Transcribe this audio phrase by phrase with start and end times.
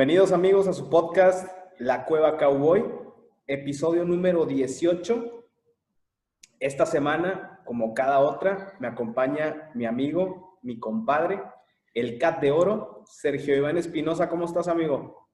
[0.00, 1.46] Bienvenidos amigos a su podcast
[1.78, 2.82] La Cueva Cowboy,
[3.46, 5.46] episodio número 18.
[6.58, 11.42] Esta semana, como cada otra, me acompaña mi amigo, mi compadre,
[11.92, 14.30] el Cat de Oro, Sergio Iván Espinosa.
[14.30, 15.28] ¿Cómo estás, amigo?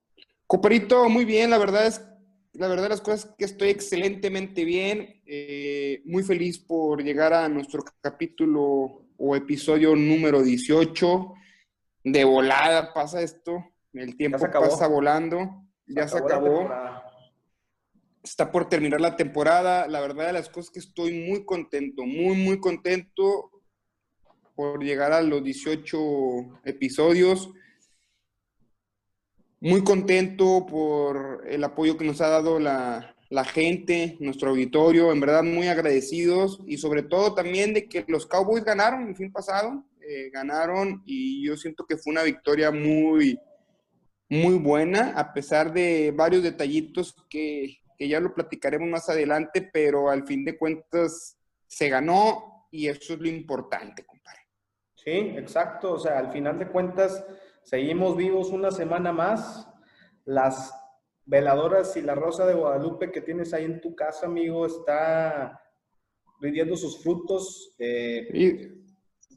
[0.49, 2.05] Coperito, muy bien, la verdad es,
[2.53, 7.85] la verdad las cosas que estoy excelentemente bien, eh, muy feliz por llegar a nuestro
[8.01, 11.35] capítulo o episodio número 18.
[12.03, 13.63] De volada pasa esto,
[13.99, 16.69] el tiempo pasa volando, ya se acabó.
[18.23, 19.87] Está por terminar la temporada.
[19.87, 23.51] La verdad de las cosas que estoy muy contento, muy, muy contento
[24.55, 25.99] por llegar a los 18
[26.65, 27.51] episodios.
[29.61, 35.21] Muy contento por el apoyo que nos ha dado la, la gente, nuestro auditorio, en
[35.21, 39.85] verdad muy agradecidos y sobre todo también de que los Cowboys ganaron el fin pasado,
[40.01, 43.39] eh, ganaron y yo siento que fue una victoria muy,
[44.29, 50.11] muy buena, a pesar de varios detallitos que, que ya lo platicaremos más adelante, pero
[50.11, 54.41] al fin de cuentas se ganó y eso es lo importante, compadre.
[54.95, 57.25] Sí, exacto, o sea, al final de cuentas
[57.63, 59.69] seguimos vivos una semana más.
[60.25, 60.73] Las
[61.25, 65.61] veladoras y la rosa de Guadalupe que tienes ahí en tu casa, amigo, está
[66.41, 67.75] rindiendo sus frutos.
[67.79, 68.76] Eh,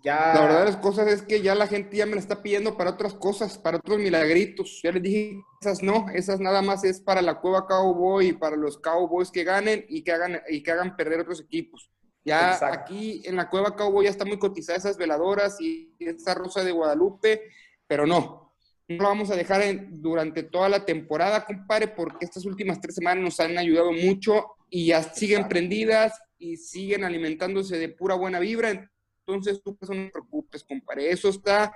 [0.04, 0.34] ya...
[0.34, 2.78] La verdad de las cosas es que ya la gente ya me la está pidiendo
[2.78, 4.80] para otras cosas, para otros milagritos.
[4.84, 8.56] Ya les dije, esas no, esas nada más es para la Cueva Cowboy y para
[8.56, 11.92] los Cowboys que ganen y que hagan, y que hagan perder otros equipos.
[12.24, 16.64] Ya aquí en la Cueva Cowboy ya está muy cotizada esas veladoras y esa rosa
[16.64, 17.44] de Guadalupe,
[17.88, 18.54] pero no,
[18.88, 23.24] no lo vamos a dejar durante toda la temporada, compadre, porque estas últimas tres semanas
[23.24, 28.90] nos han ayudado mucho y ya siguen prendidas y siguen alimentándose de pura buena vibra.
[29.30, 31.12] Entonces, tú no te preocupes, compadre.
[31.12, 31.72] Eso está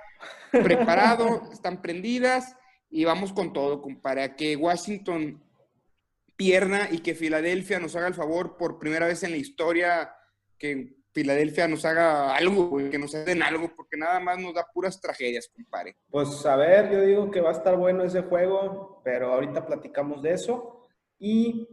[0.50, 2.56] preparado, están prendidas
[2.90, 4.22] y vamos con todo, compadre.
[4.22, 5.42] A que Washington
[6.36, 10.12] pierda y que Filadelfia nos haga el favor por primera vez en la historia
[10.58, 15.00] que Filadelfia nos haga algo, que nos den algo, porque nada más nos da puras
[15.00, 15.96] tragedias, compadre.
[16.10, 20.22] Pues a ver, yo digo que va a estar bueno ese juego, pero ahorita platicamos
[20.22, 20.88] de eso.
[21.20, 21.68] Y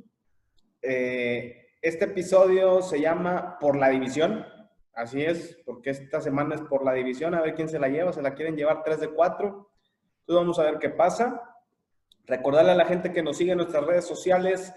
[0.84, 4.46] eh, este episodio se llama Por la División.
[4.94, 8.12] Así es, porque esta semana es por la división, a ver quién se la lleva,
[8.12, 9.47] se la quieren llevar 3 de 4.
[9.47, 11.41] Entonces vamos a ver qué pasa.
[12.25, 14.74] Recordarle a la gente que nos sigue en nuestras redes sociales,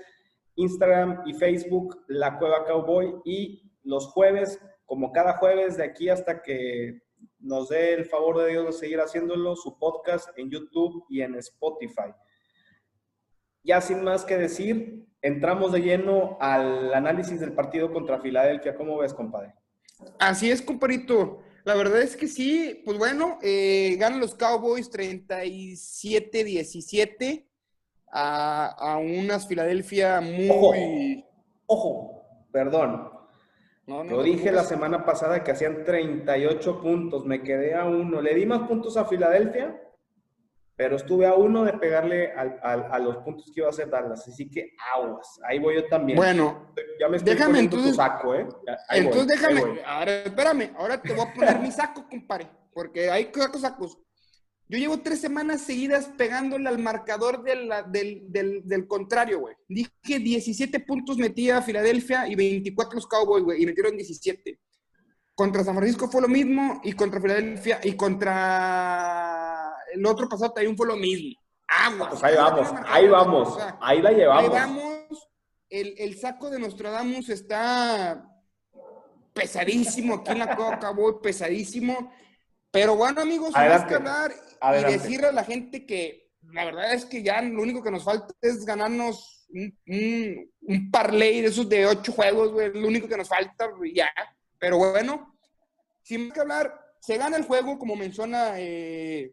[0.55, 6.43] Instagram y Facebook, La Cueva Cowboy, y los jueves, como cada jueves de aquí hasta
[6.43, 7.03] que
[7.39, 11.35] nos dé el favor de Dios de seguir haciéndolo, su podcast en YouTube y en
[11.37, 12.15] Spotify.
[13.63, 18.75] Ya sin más que decir, entramos de lleno al análisis del partido contra Filadelfia.
[18.75, 19.55] ¿Cómo ves, compadre?
[20.19, 21.41] Así es, compadrito.
[21.65, 27.47] La verdad es que sí, pues bueno, eh, ganan los Cowboys 37-17
[28.13, 31.25] a, a unas Filadelfia muy...
[31.67, 33.15] ojo, perdón,
[33.87, 38.23] yo dije la semana pasada que hacían 38 puntos, me quedé a uno.
[38.23, 39.79] Le di más puntos a Filadelfia,
[40.77, 44.27] pero estuve a uno de pegarle a los puntos que iba a hacer Dallas.
[44.27, 46.17] Así que aguas, ahí voy yo también.
[46.17, 48.49] Bueno, ya me estoy déjame entonces, tu saco, ¿eh?
[48.91, 53.61] entonces déjame, ahora espérame, ahora te voy a poner mi saco, compadre, porque hay sacos,
[53.61, 53.99] sacos.
[54.67, 59.55] Yo llevo tres semanas seguidas pegándole al marcador del, del, contrario, güey.
[59.69, 64.59] Dije 17 puntos metía a Filadelfia y 24 los Cowboys, güey, y metieron 17.
[65.35, 69.64] Contra San Francisco fue lo mismo y contra Filadelfia y contra
[69.95, 71.41] el otro pasado también fue lo mismo.
[71.69, 72.11] Agua.
[72.11, 74.43] Pues ahí vamos, ahí vamos, ahí la llevamos.
[74.43, 75.29] Ahí vamos.
[75.71, 78.29] El, el saco de Nostradamus está
[79.33, 82.13] pesadísimo aquí en la Cowboy, pesadísimo.
[82.71, 84.33] Pero bueno, amigos, más que hablar
[84.63, 88.05] y decirle a la gente que la verdad es que ya lo único que nos
[88.05, 92.73] falta es ganarnos un, un, parlay de esos de ocho juegos, güey.
[92.73, 94.11] Lo único que nos falta, ya.
[94.59, 95.37] Pero bueno,
[96.03, 99.33] sin más que hablar, se gana el juego, como menciona eh,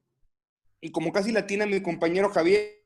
[0.81, 2.83] y como casi latina mi compañero Javier,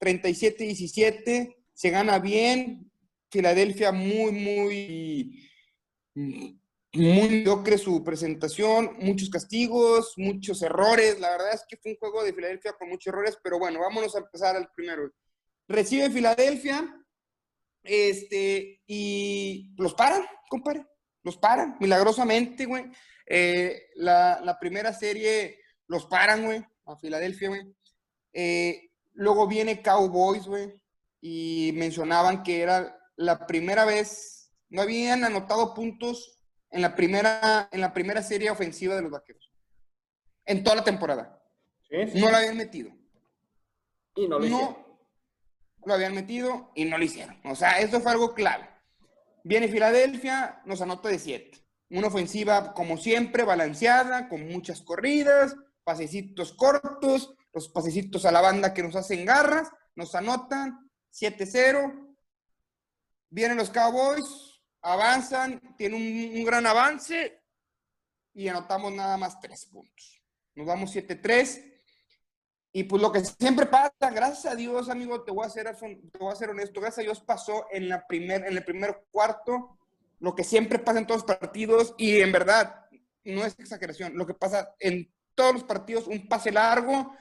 [0.00, 2.90] 37-17, se gana bien.
[3.30, 5.42] Filadelfia muy, muy
[6.96, 11.20] muy mediocre su presentación, muchos castigos, muchos errores.
[11.20, 14.14] La verdad es que fue un juego de Filadelfia con muchos errores, pero bueno, vámonos
[14.14, 15.10] a empezar al primero.
[15.68, 17.04] Recibe Filadelfia,
[17.82, 20.84] este, y los paran, compadre,
[21.22, 22.84] los paran, milagrosamente, güey.
[23.26, 27.74] Eh, la, primera serie los paran, güey, a Filadelfia, güey.
[28.32, 30.72] Eh, luego viene Cowboys, güey,
[31.20, 36.38] y mencionaban que era la primera vez, no habían anotado puntos
[36.70, 39.52] en la primera, en la primera serie ofensiva de los vaqueros.
[40.44, 41.42] En toda la temporada.
[42.14, 42.90] No la habían metido.
[44.14, 44.76] Y no lo hicieron.
[45.84, 47.38] lo habían metido y no lo hicieron.
[47.44, 48.68] O sea, eso fue algo clave.
[49.44, 51.58] Viene Filadelfia, nos anota de 7.
[51.90, 55.56] Una ofensiva, como siempre, balanceada, con muchas corridas,
[55.86, 62.16] pasecitos cortos, los pasecitos a la banda que nos hacen garras, nos anotan 7-0.
[63.30, 67.40] Vienen los Cowboys, avanzan, tienen un, gran avance
[68.34, 70.20] y anotamos nada más 3 puntos.
[70.56, 71.72] Nos vamos 7-3.
[72.72, 76.18] Y pues lo que siempre pasa, gracias a Dios, amigo, te voy a ser, te
[76.18, 79.78] voy a ser honesto, gracias a Dios pasó en, la primer, en el primer cuarto
[80.18, 82.86] lo que siempre pasa en todos los partidos y en verdad
[83.24, 87.14] no es exageración, lo que pasa en todos los partidos, un pase largo,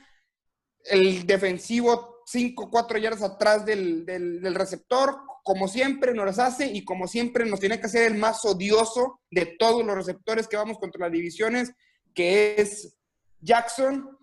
[0.83, 6.83] el defensivo 5, 4 yardas atrás del, del, receptor, como siempre nos las hace y
[6.83, 10.79] como siempre nos tiene que hacer el más odioso de todos los receptores que vamos
[10.79, 11.71] contra las divisiones,
[12.15, 12.97] que es
[13.41, 14.17] Jackson.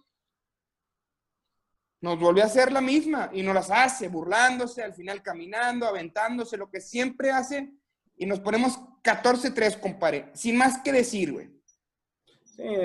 [2.00, 6.56] Nos volvió a hacer la misma y nos las hace, burlándose, al final caminando, aventándose,
[6.56, 7.72] lo que siempre hace
[8.16, 10.30] y nos ponemos 14-3, compadre.
[10.34, 11.50] Sin más que decir, güey.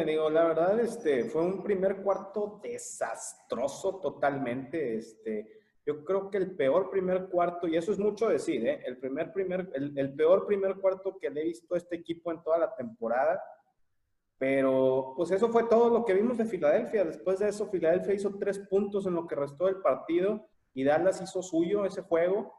[0.05, 4.97] Digo, la verdad, este, fue un primer cuarto desastroso totalmente.
[4.97, 8.81] Este, yo creo que el peor primer cuarto, y eso es mucho decir, ¿eh?
[8.85, 12.57] el, primer, primer, el, peor primer cuarto que le he visto este equipo en toda
[12.57, 13.41] la temporada.
[14.39, 17.05] Pero, pues eso fue todo lo que vimos de Filadelfia.
[17.05, 21.21] Después de eso, Filadelfia hizo tres puntos en lo que restó del partido y Dallas
[21.21, 22.53] hizo suyo ese juego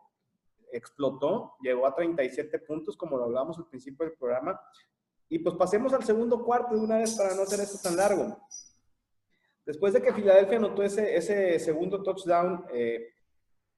[0.73, 4.61] explotó, llegó a 37 puntos, como lo hablábamos al principio del programa.
[5.29, 8.39] Y pues pasemos al segundo cuarto de una vez para no hacer esto tan largo.
[9.67, 13.09] Después de que Filadelfia anotó ese, ese segundo touchdown, eh,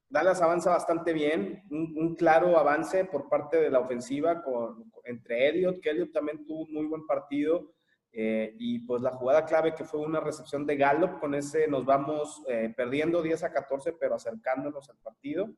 [0.08, 5.80] Dallas avanza bastante bien, un, claro avance por parte de la ofensiva con, entre Elliott,
[5.80, 7.72] que Elliott también tuvo un muy buen partido,
[8.12, 11.84] eh, y pues la jugada clave que fue una recepción de Gallup, con ese nos
[11.84, 15.48] vamos eh, perdiendo 10 a 14, pero acercándonos al partido.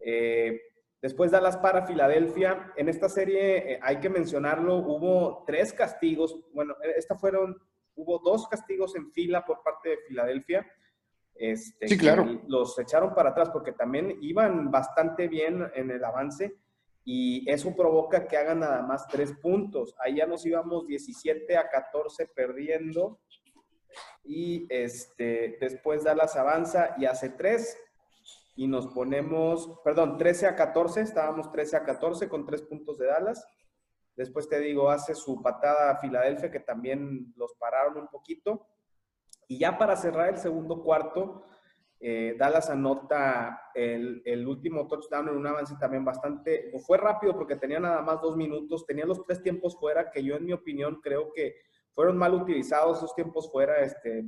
[0.00, 0.58] Eh,
[1.02, 2.72] después Dallas para Filadelfia.
[2.76, 6.38] En esta serie, eh, hay que mencionarlo, hubo tres castigos.
[6.52, 7.56] Bueno, eh, esta fueron,
[7.94, 10.66] hubo dos castigos en fila por parte de Filadelfia.
[11.34, 12.42] Este, sí, claro.
[12.48, 16.56] Los echaron para atrás porque también iban bastante bien en el avance
[17.04, 19.94] y eso provoca que hagan nada más tres puntos.
[20.04, 23.20] Ahí ya nos íbamos 17 a 14 perdiendo
[24.24, 27.78] y este, después Dallas avanza y hace tres
[28.58, 33.06] y nos ponemos, perdón, 13 a 14, estábamos 13 a 14 con tres puntos de
[33.06, 33.46] Dallas.
[34.16, 38.66] Después te digo, hace su patada a Filadelfia, que también los pararon un poquito.
[39.46, 41.44] Y ya para cerrar el segundo cuarto,
[42.00, 47.54] eh, Dallas anota el, el, último touchdown en un avance también bastante, fue rápido porque
[47.54, 51.00] tenía nada más dos minutos, tenía los tres tiempos fuera, que yo en mi opinión
[51.00, 51.54] creo que
[51.94, 54.24] fueron mal utilizados esos tiempos fuera, este,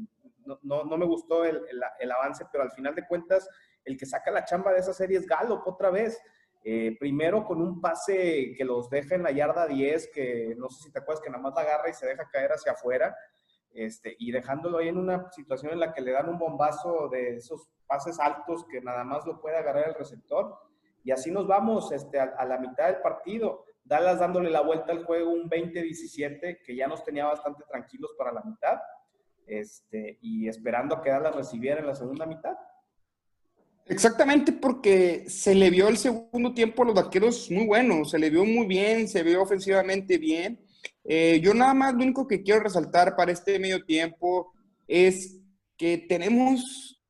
[0.46, 3.48] no, no, no me gustó el, el, el avance, pero al final de cuentas
[3.84, 6.20] el que saca la chamba de esa serie es Gallup otra vez.
[6.62, 10.84] Eh, primero con un pase que los deja en la yarda 10, que no sé
[10.84, 13.16] si te acuerdas que nada más la agarra y se deja caer hacia afuera,
[13.72, 17.36] este, y dejándolo ahí en una situación en la que le dan un bombazo de
[17.36, 20.54] esos pases altos que nada más lo puede agarrar el receptor.
[21.02, 23.64] Y así nos vamos este, a, la mitad del partido.
[23.82, 28.32] Dallas dándole la vuelta al juego un 20-17, que ya nos tenía bastante tranquilos para
[28.32, 28.78] la mitad,
[29.46, 32.56] este, y esperando a que Dallas recibiera en la segunda mitad.
[33.86, 38.30] Exactamente porque se le vio el segundo tiempo a los vaqueros muy bueno, se le
[38.30, 40.60] vio muy bien, se vio ofensivamente bien.
[41.04, 44.52] Eh, yo nada más lo único que quiero resaltar para este medio tiempo
[44.86, 45.38] es
[45.76, 47.00] que tenemos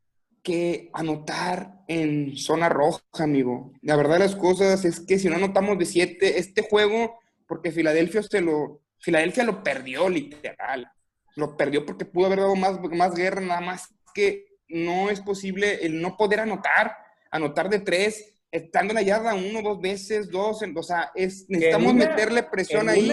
[0.42, 3.72] que anotar en zona roja, amigo.
[3.82, 7.72] La verdad de las cosas es que si no anotamos de siete, este juego, porque
[7.72, 10.90] Filadelfia se lo, Filadelfia lo perdió literal,
[11.36, 15.84] lo perdió porque pudo haber dado más, más guerra, nada más que no es posible
[15.84, 16.96] el no poder anotar,
[17.30, 21.94] anotar de tres, estando en la yarda uno, dos veces, dos, o sea, es, necesitamos
[21.94, 23.10] meterle presión ahí.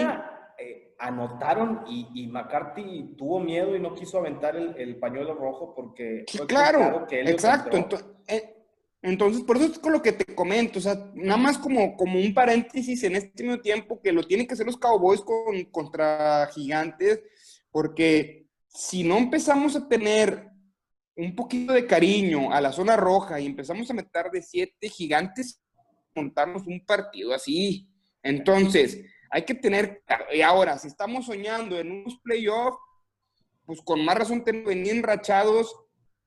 [0.58, 6.24] Eh, anotaron y, McCarthy tuvo miedo y no quiso aventar el, pañuelo rojo porque...
[6.46, 7.88] claro, exacto.
[8.26, 8.54] Eh,
[9.00, 12.18] entonces, por eso es con lo que te comento, o sea, nada más como, como
[12.18, 16.48] un paréntesis en este mismo tiempo que lo tienen que hacer los Cowboys con, contra
[16.52, 17.22] gigantes,
[17.70, 20.50] porque si no empezamos a tener
[21.18, 25.60] un poquito de cariño a la zona roja y empezamos a meter de siete gigantes,
[26.14, 27.88] montarnos un partido así.
[28.22, 32.78] Entonces, hay que tener, y ahora, si estamos soñando en unos playoffs,
[33.66, 35.74] pues con más razón tenemos venir enrachados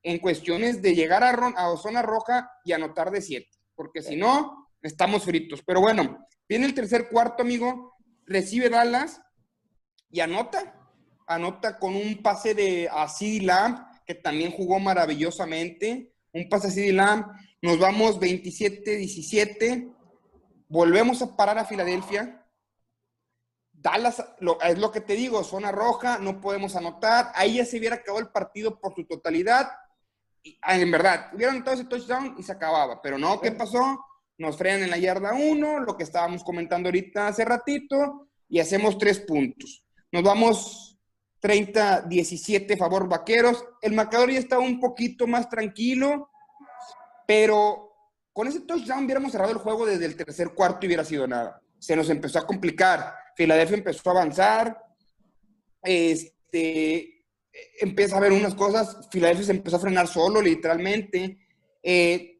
[0.04, 4.68] en cuestiones de llegar a, a zona roja y anotar de siete, porque si no,
[4.82, 5.64] estamos fritos.
[5.66, 7.96] Pero bueno, viene el tercer cuarto, amigo,
[8.26, 9.22] recibe Dallas
[10.10, 10.76] y anota,
[11.28, 13.40] anota con un pase de así
[14.16, 16.14] También jugó maravillosamente.
[16.34, 17.26] un pase a CD Lamb,
[17.62, 19.94] nos vamos 27-17,
[20.68, 22.48] volvemos a parar a Filadelfia.
[23.72, 24.24] Dallas,
[24.64, 27.32] es lo que te digo, zona roja, no podemos anotar.
[27.36, 29.70] Ahí ya se hubiera acabado el partido por su totalidad.
[30.62, 33.02] Ah, en verdad, hubieran anotado ese touchdown y se acababa.
[33.02, 34.00] Pero no, ¿qué pasó?
[34.38, 38.98] Nos frenan en la yarda 1, lo que estábamos comentando ahorita hace ratito, y hacemos
[38.98, 39.84] tres puntos.
[40.12, 40.91] Nos vamos
[41.42, 43.66] 30-17 favor Vaqueros.
[43.82, 46.30] El marcador ya estaba un poquito más tranquilo,
[47.26, 47.92] pero
[48.32, 51.62] con ese touchdown hubiéramos cerrado el juego desde el tercer cuarto y hubiera sido nada.
[51.80, 53.16] Se nos empezó a complicar.
[53.36, 54.78] Filadelfia empezó a avanzar.
[55.82, 57.26] Este,
[57.80, 59.10] empieza a ver unas cosas.
[59.12, 61.40] Filadelfia se empezó a frenar solo, literalmente.
[61.82, 62.40] Eh,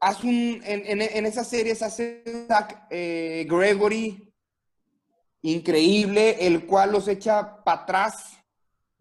[0.00, 2.24] hace un, en, en, esas series hace
[2.90, 4.31] eh, Gregory
[5.42, 8.42] increíble, el cual los echa para atrás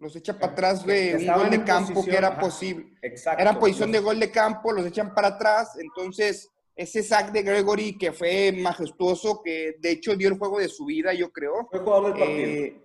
[0.02, 2.92] los echa para atrás de un gol de campo que era posible.
[3.04, 3.40] Exacto.
[3.40, 5.78] Era posición de gol de campo, los echan para atrás.
[5.80, 10.70] Entonces, ese sack de Gregory que fue majestuoso, que de hecho dio el juego de
[10.70, 11.68] su vida, yo creo.
[11.70, 12.50] Fue jugador del partido.
[12.50, 12.82] Eh,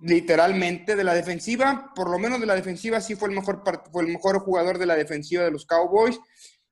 [0.00, 4.02] literalmente de la defensiva, por lo menos de la defensiva, sí fue el mejor, fue
[4.02, 6.18] el mejor jugador de la defensiva de los Cowboys.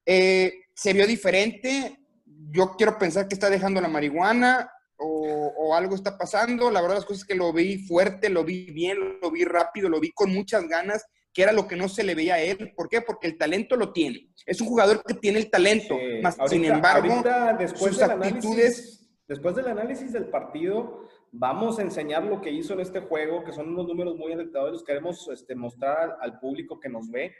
[0.04, 2.00] Eh, se vio diferente.
[2.26, 4.68] Yo quiero pensar que está dejando la marihuana
[5.04, 6.70] o, algo está pasando.
[6.70, 10.00] La verdad, las cosas que lo vi fuerte, lo vi bien, lo vi rápido, lo
[10.00, 12.72] vi con muchas ganas, que era lo que no se le veía a él.
[12.76, 13.00] ¿Por qué?
[13.00, 14.30] Porque el talento lo tiene.
[14.46, 15.96] Es un jugador que tiene el talento.
[16.22, 17.22] más, sin embargo,
[17.58, 19.08] después sus actitudes.
[19.26, 23.52] después del análisis del partido, vamos a enseñar lo que hizo en este juego, que
[23.52, 24.82] son unos números muy alentadores.
[24.82, 27.34] Queremos este, mostrar al, público que nos ve.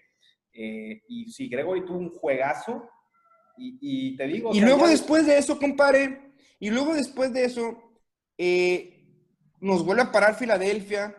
[0.52, 2.88] Eh, y si Gregory tuvo un juegazo,
[3.56, 4.50] y, te digo.
[4.52, 8.01] Y luego, después de eso, compadre y luego después de eso,
[8.39, 8.95] eh,
[9.61, 11.17] nos vuelve a parar Filadelfia,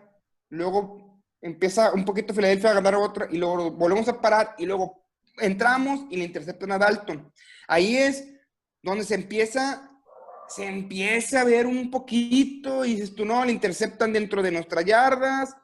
[0.50, 5.06] luego empieza un poquito Filadelfia a ganar otra y luego volvemos a parar y luego
[5.38, 7.32] entramos y le interceptan a Dalton.
[7.68, 8.28] Ahí es
[8.82, 9.92] donde se empieza,
[10.48, 14.86] se empieza a ver un poquito y dices tú, no, le interceptan dentro de nuestras
[14.86, 15.56] yardas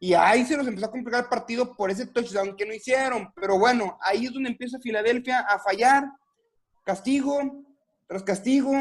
[0.00, 3.32] y ahí se nos empezó a complicar el partido por ese touchdown que no hicieron.
[3.34, 6.04] Pero bueno, ahí es donde empieza Filadelfia a fallar,
[6.84, 7.64] castigo
[8.06, 8.72] tras castigo,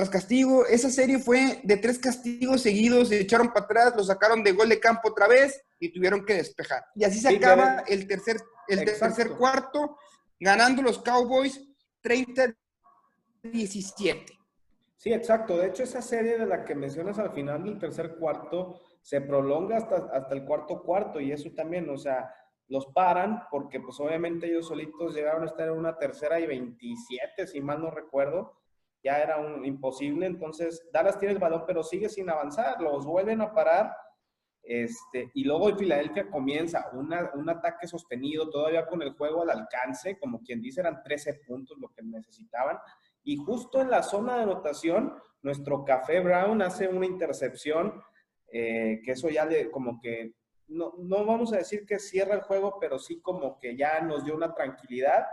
[0.00, 0.64] tras castigo.
[0.64, 4.70] Esa serie fue de tres castigos seguidos, se echaron para atrás, lo sacaron de gol
[4.70, 6.86] de campo otra vez y tuvieron que despejar.
[6.94, 8.38] Y así se acaba el tercer,
[8.68, 9.98] el tercer cuarto,
[10.38, 11.60] ganando los Cowboys
[12.02, 12.56] 30-17.
[14.96, 15.58] Sí, exacto.
[15.58, 19.76] De hecho, esa serie de la que mencionas al final del tercer cuarto se prolonga
[19.76, 22.34] hasta, hasta el cuarto cuarto y eso también, o sea,
[22.68, 27.46] los paran porque pues obviamente ellos solitos llegaron a estar en una tercera y 27,
[27.46, 28.59] si mal no recuerdo
[29.02, 30.26] ya era un imposible.
[30.26, 32.80] Entonces, Dallas tiene el balón, pero sigue sin avanzar.
[32.80, 33.92] Los vuelven a parar.
[34.62, 40.42] Este, y luego Filadelfia comienza un ataque sostenido, todavía con el juego al alcance, como
[40.42, 42.78] quien dice, eran 13 puntos lo que necesitaban.
[43.24, 48.02] Y justo en la zona de anotación, nuestro Café Brown hace una intercepción,
[48.52, 50.34] eh, que eso ya le, como que,
[50.68, 54.24] no, no vamos a decir que cierra el juego, pero sí como que ya nos
[54.24, 55.26] dio una tranquilidad.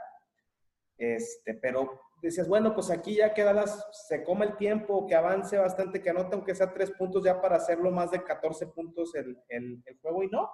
[0.97, 5.57] Este, pero decías, bueno, pues aquí ya que Dallas se coma el tiempo, que avance
[5.57, 9.37] bastante, que anote aunque sea tres puntos ya para hacerlo más de 14 puntos el,
[9.49, 10.49] el, juego y no.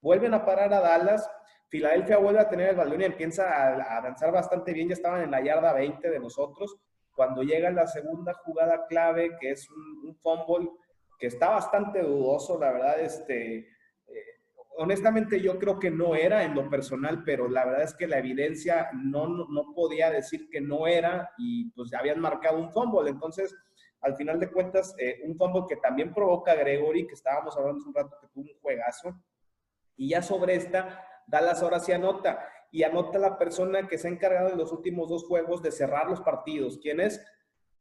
[0.00, 1.30] Vuelven a parar a Dallas.
[1.68, 4.88] Filadelfia vuelve a tener el balón y empieza a, avanzar bastante bien.
[4.88, 6.76] Ya estaban en la yarda 20 de nosotros.
[7.14, 10.70] Cuando llega la segunda jugada clave, que es un, un fumble
[11.18, 13.66] que está bastante dudoso, la verdad, este,
[14.78, 18.18] honestamente yo creo que no era en lo personal, pero la verdad es que la
[18.18, 23.10] evidencia no, no, podía decir que no era y pues habían marcado un fumble.
[23.10, 23.54] Entonces,
[24.00, 27.88] al final de cuentas, eh, un fumble que también provoca Gregory, que estábamos hablando hace
[27.88, 29.20] un rato que tuvo un juegazo.
[29.96, 32.48] Y ya sobre esta, Dallas ahora sí anota.
[32.70, 36.08] Y anota la persona que se ha encargado en los últimos dos juegos de cerrar
[36.08, 36.78] los partidos.
[36.80, 37.20] ¿Quién es?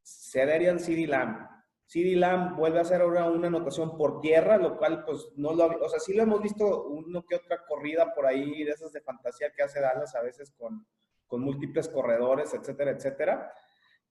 [0.02, 1.57] Cederian CD Lamb.
[1.88, 5.68] CD Lamb vuelve a hacer ahora una anotación por tierra, lo cual pues no lo,
[5.68, 9.00] o sea, sí lo hemos visto uno que otra corrida por ahí de esas de
[9.00, 10.86] fantasía que hace Dallas a veces con,
[11.28, 13.54] con múltiples corredores, etcétera, etcétera.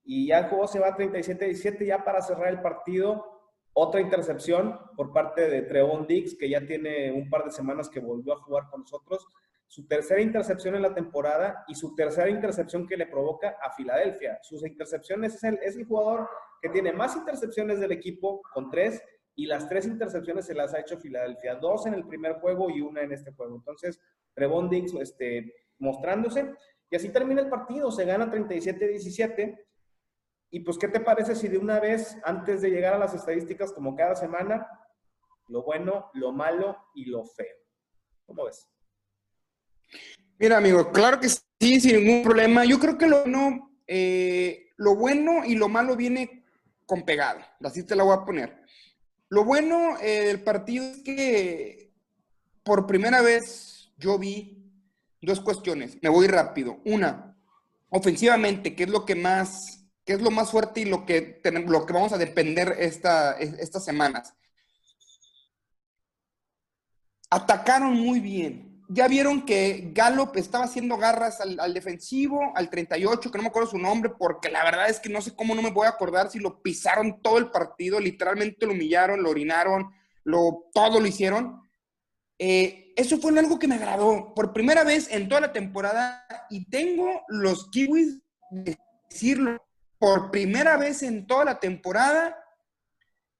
[0.04, 3.26] Y ya el juego se va 37-17 ya para cerrar el partido.
[3.75, 8.00] Otra intercepción por parte de Trevon Dix, que ya tiene un par de semanas que
[8.00, 9.28] volvió a jugar con nosotros.
[9.68, 14.38] Su tercera intercepción en la temporada y su tercera intercepción que le provoca a Filadelfia.
[14.42, 16.28] Sus intercepciones es el, es el jugador
[16.62, 19.02] que tiene más intercepciones del equipo con tres
[19.35, 22.80] y las tres intercepciones se las ha hecho Filadelfia, dos en el primer juego y
[22.80, 23.56] una en este juego.
[23.56, 24.00] Entonces,
[24.35, 26.54] Trevon este, mostrándose
[26.90, 29.62] y así termina el partido, se gana 37-17.
[30.50, 33.73] Y pues, ¿qué te parece si de una vez, antes de llegar a las estadísticas,
[33.73, 34.66] como cada semana,
[35.49, 37.56] lo bueno, lo malo y lo feo?
[38.25, 38.66] ¿Cómo ves?
[40.38, 42.64] Mira, amigo, claro que sí, sin ningún problema.
[42.64, 46.45] Yo creo que lo bueno, eh, lo bueno y lo malo viene
[46.85, 47.40] con pegado.
[47.62, 48.61] Así te la voy a poner.
[49.28, 51.93] Lo bueno eh, del partido es que
[52.62, 54.71] por primera vez yo vi
[55.23, 55.99] dos cuestiones.
[56.02, 56.81] Me voy rápido.
[56.85, 57.37] Una,
[57.88, 61.87] ofensivamente, ¿qué es lo que más, qué es lo más fuerte y lo que, lo
[61.87, 64.35] que vamos a depender esta, estas semanas?
[67.31, 73.38] Atacaron muy bien ya vieron que Gallop estaba haciendo garras al, defensivo, al 38, que
[73.38, 75.71] no me acuerdo su nombre, porque la verdad es que no sé cómo no me
[75.71, 79.90] voy a acordar si lo pisaron todo el partido, literalmente lo humillaron, lo orinaron,
[80.25, 81.61] lo, todo lo hicieron.
[82.38, 86.69] Eh, eso fue algo que me agradó por primera vez en toda la temporada y
[86.69, 88.78] tengo los kiwis de
[89.11, 89.62] decirlo,
[89.99, 92.37] por primera vez en toda la temporada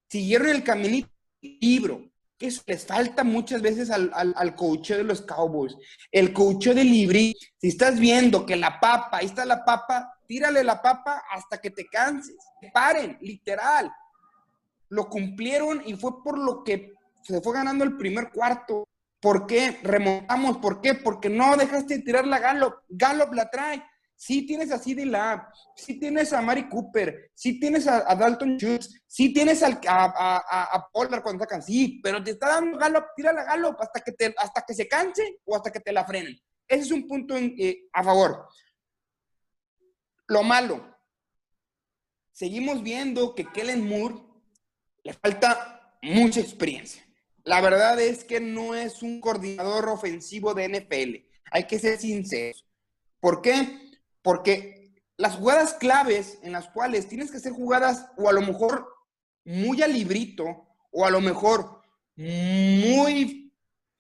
[0.09, 1.09] siguieron el caminito
[1.41, 5.77] libro eso les falta muchas veces al, al, de los Cowboys.
[6.13, 10.63] El coach de Libri, si estás viendo que la papa, ahí está la papa, tírale
[10.63, 12.37] la papa hasta que te canses.
[12.73, 13.91] Paren, literal.
[14.89, 18.87] Lo cumplieron y fue por lo que se fue ganando el primer cuarto.
[19.21, 19.81] ¿Por qué?
[19.83, 20.59] Remontamos.
[20.59, 20.95] ¿Por qué?
[20.95, 22.75] Porque no dejaste de tirar la Gallop.
[22.89, 23.83] Gallop la trae.
[24.17, 25.43] Sí tienes a CD Lamb,
[25.77, 31.23] sí tienes a Mari Cooper, sí tienes a, Dalton Schultz, sí tienes a, a, Pollard
[31.23, 34.65] cuando sacan, sí, pero te está dando Gallup, tira la Gallup hasta que, te, hasta
[34.67, 36.41] que se canse o hasta que te la frenen.
[36.67, 38.49] Ese es un punto eh, a favor.
[40.29, 40.97] Lo malo,
[42.33, 44.17] seguimos viendo que Kellen Moore
[45.05, 47.07] le falta mucha experiencia.
[47.45, 51.27] La verdad es que no es un coordinador ofensivo de NFL.
[51.53, 52.67] Hay que ser sinceros.
[53.21, 53.86] ¿Por qué?
[54.27, 58.85] Porque las jugadas claves en las cuales tienes que hacer jugadas o a lo mejor
[59.45, 61.81] muy al librito o a lo mejor
[62.17, 63.55] muy,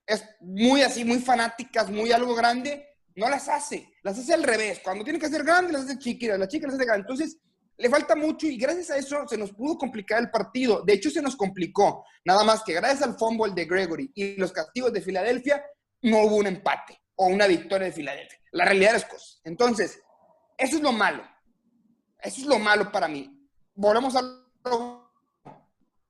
[0.04, 2.84] es muy así, muy fanáticas, muy algo grande,
[3.14, 3.94] no las hace.
[4.02, 4.80] Las hace al revés.
[4.82, 6.40] Cuando tiene que ser grande, las hace chiquitas.
[6.40, 7.08] Las chicas las hace grandes.
[7.08, 7.38] Entonces,
[7.76, 10.82] le falta mucho y gracias a eso se nos pudo complicar el partido.
[10.82, 12.04] De hecho, se nos complicó.
[12.24, 15.64] Nada más que gracias al fumble de Gregory y los castigos de Filadelfia,
[16.02, 18.40] no hubo un empate o una victoria de Filadelfia.
[18.50, 19.40] La realidad es cosas.
[19.44, 20.00] Entonces,
[20.56, 21.22] eso es lo malo.
[22.20, 23.30] Eso es lo malo para mí.
[23.74, 24.22] Volvemos a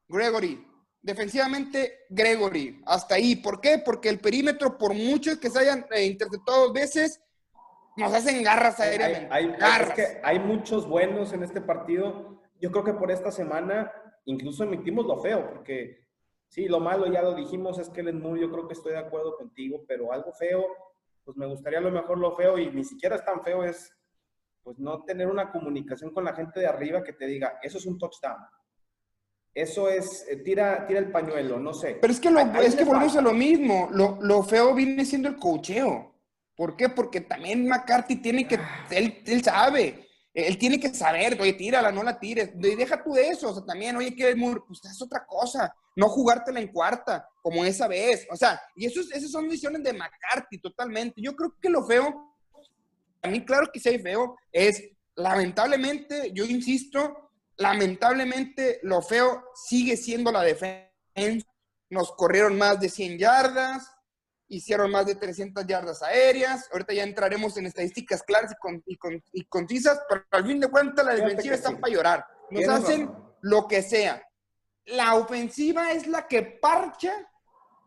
[0.08, 0.64] Gregory.
[1.02, 2.82] Defensivamente, Gregory.
[2.86, 3.36] Hasta ahí.
[3.36, 3.78] ¿Por qué?
[3.84, 7.20] Porque el perímetro, por muchos que se hayan eh, interceptado dos veces,
[7.96, 9.28] nos hacen garras aéreamente.
[9.30, 12.40] Hay, hay, hay muchos buenos en este partido.
[12.60, 13.92] Yo creo que por esta semana
[14.26, 16.06] incluso emitimos lo feo, porque
[16.48, 18.98] sí, lo malo ya lo dijimos, es que el Moore, yo creo que estoy de
[18.98, 20.66] acuerdo contigo, pero algo feo,
[21.24, 23.95] pues me gustaría a lo mejor lo feo y ni siquiera es tan feo, es
[24.66, 27.86] pues no tener una comunicación con la gente de arriba que te diga, eso es
[27.86, 28.38] un touchdown.
[29.54, 31.98] Eso es, eh, tira, tira el pañuelo, no sé.
[32.00, 33.88] Pero es que, lo, es que volvemos a lo mismo.
[33.92, 36.16] Lo, lo, feo viene siendo el cocheo.
[36.56, 36.88] ¿Por qué?
[36.88, 38.88] Porque también McCarthy tiene que, ah.
[38.90, 42.50] él, él sabe, él tiene que saber, oye, tírala, no la tires.
[42.56, 44.34] Deja tú de eso, o sea, también, oye, que
[44.66, 45.72] pues es otra cosa.
[45.94, 48.26] No jugártela en cuarta, como esa vez.
[48.32, 51.22] O sea, y eso, esas son visiones de McCarthy totalmente.
[51.22, 52.35] Yo creo que lo feo
[53.26, 54.82] mí claro que hay feo, es
[55.16, 61.46] lamentablemente, yo insisto, lamentablemente lo feo sigue siendo la defensa.
[61.88, 63.88] Nos corrieron más de 100 yardas,
[64.48, 66.68] hicieron más de 300 yardas aéreas.
[66.72, 68.54] Ahorita ya entraremos en estadísticas claras
[68.86, 68.98] y,
[69.32, 72.26] y, concisas, pero al fin de cuentas la defensiva está para llorar.
[72.50, 73.10] Nos hacen
[73.40, 74.22] lo que sea.
[74.86, 77.12] La ofensiva es la que parcha.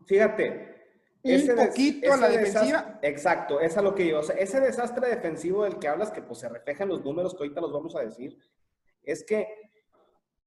[0.06, 0.79] Fíjate,
[1.22, 2.98] ese poquito a la defensiva.
[3.02, 4.20] Exacto, es a lo que yo.
[4.20, 7.34] O sea, ese desastre defensivo del que hablas, que pues se refleja en los números
[7.34, 8.38] que ahorita los vamos a decir,
[9.02, 9.48] es que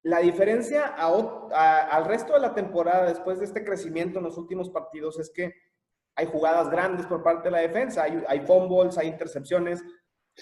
[0.04, 5.20] la diferencia al resto de la temporada, después de este crecimiento en los últimos partidos,
[5.20, 5.54] es que
[6.16, 9.82] hay jugadas grandes por parte de la defensa, hay, hay fumbles, hay intercepciones,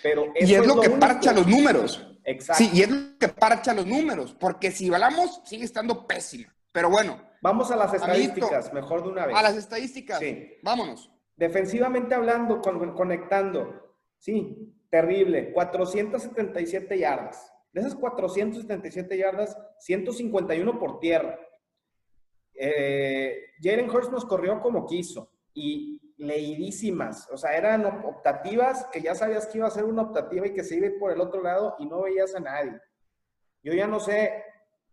[0.01, 2.07] pero y es, lo, que parcha los números.
[2.23, 2.63] Exacto.
[2.63, 6.53] Sí, y es lo que parcha los números, porque si hablamos, sigue estando pésima.
[6.71, 9.35] Pero bueno, Vamos a las estadísticas, mejor de una vez.
[9.35, 10.19] A las estadísticas.
[10.19, 10.57] Sí.
[10.61, 11.11] Vámonos.
[11.35, 13.95] Defensivamente hablando, conectando.
[14.17, 15.51] Sí, terrible.
[15.51, 17.51] 477 yardas.
[17.73, 21.39] De esas 477 yardas, 151 por tierra.
[22.53, 27.27] Eh, Jalen Hurst nos corrió como quiso y leidísimas.
[27.31, 30.63] O sea, eran optativas que ya sabías que iba a ser una optativa y que
[30.63, 32.79] se iba por el otro lado y no veías a nadie.
[33.63, 34.43] Yo ya no sé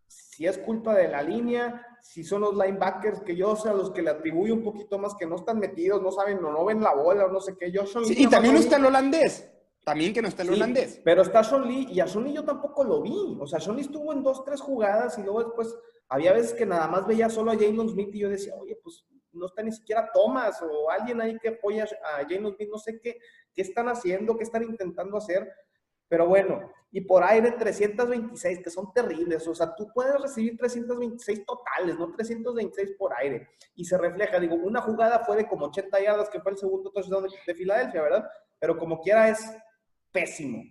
[0.07, 3.91] si es culpa de la línea, si son los linebackers que yo, sé a los
[3.91, 6.81] que le atribuyo un poquito más, que no están metidos, no saben, no, no ven
[6.81, 7.71] la bola o no sé qué.
[7.71, 9.49] Yo, y también no está el holandés.
[9.83, 11.01] También que no está el holandés.
[11.03, 13.37] Pero está Sean Lee y a Sean Lee yo tampoco lo vi.
[13.39, 15.75] O sea, Sean Lee estuvo en dos, tres jugadas y luego después
[16.09, 19.05] había veces que nada más veía solo a Jalen Smith y yo decía, oye, pues
[19.31, 22.99] no está ni siquiera Thomas o alguien ahí que apoya a James Smith, no sé
[22.99, 23.17] qué,
[23.53, 25.49] qué están haciendo, qué están intentando hacer.
[26.09, 29.47] Pero bueno, y por aire 326, que son terribles.
[29.47, 33.47] O sea, tú puedes recibir 326 totales, no 326 por aire.
[33.75, 36.91] Y se refleja, digo, una jugada fue de como 80 yardas, que fue el segundo
[36.91, 38.27] touchdown de, de Filadelfia, ¿verdad?
[38.57, 39.55] Pero como quiera es
[40.11, 40.63] pésimo.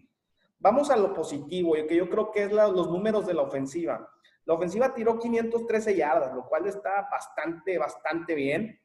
[0.58, 4.10] Vamos a lo positivo, y que yo creo que es los números de la ofensiva.
[4.44, 8.80] La ofensiva tiró 513 yardas, lo cual está bastante, bastante bien.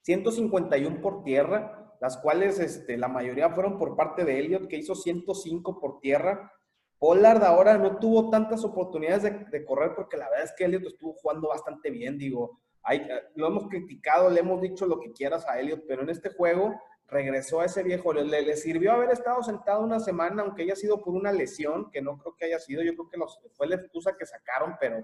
[0.00, 4.94] 151 por tierra las cuales este, la mayoría fueron por parte de Elliot, que hizo
[4.94, 6.52] 105 por tierra.
[6.98, 11.14] Pollard ahora no tuvo tantas oportunidades de, correr porque la verdad es que Elliot estuvo
[11.14, 15.60] jugando bastante bien, digo, hay, lo hemos criticado, le hemos dicho lo que quieras a
[15.60, 16.74] Elliot, pero en este juego
[17.06, 21.02] regresó a ese viejo, le, le, sirvió haber estado sentado una semana, aunque haya sido
[21.02, 23.76] por una lesión, que no creo que haya sido, yo creo que los, fue la
[23.76, 25.02] excusa que sacaron, pero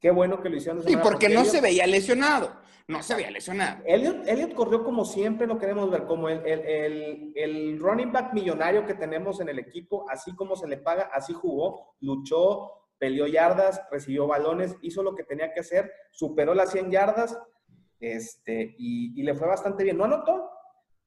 [0.00, 0.82] Qué bueno que lo hicieron.
[0.86, 2.52] Y porque no se veía lesionado.
[2.86, 3.82] No se veía lesionado.
[3.84, 8.94] Elliot, corrió como siempre lo queremos ver, como el, el, el, running back millonario que
[8.94, 14.26] tenemos en el equipo, así como se le paga, así jugó, luchó, peleó yardas, recibió
[14.26, 17.38] balones, hizo lo que tenía que hacer, superó las 100 yardas
[18.00, 19.98] este, y, y le fue bastante bien.
[19.98, 20.50] No anotó.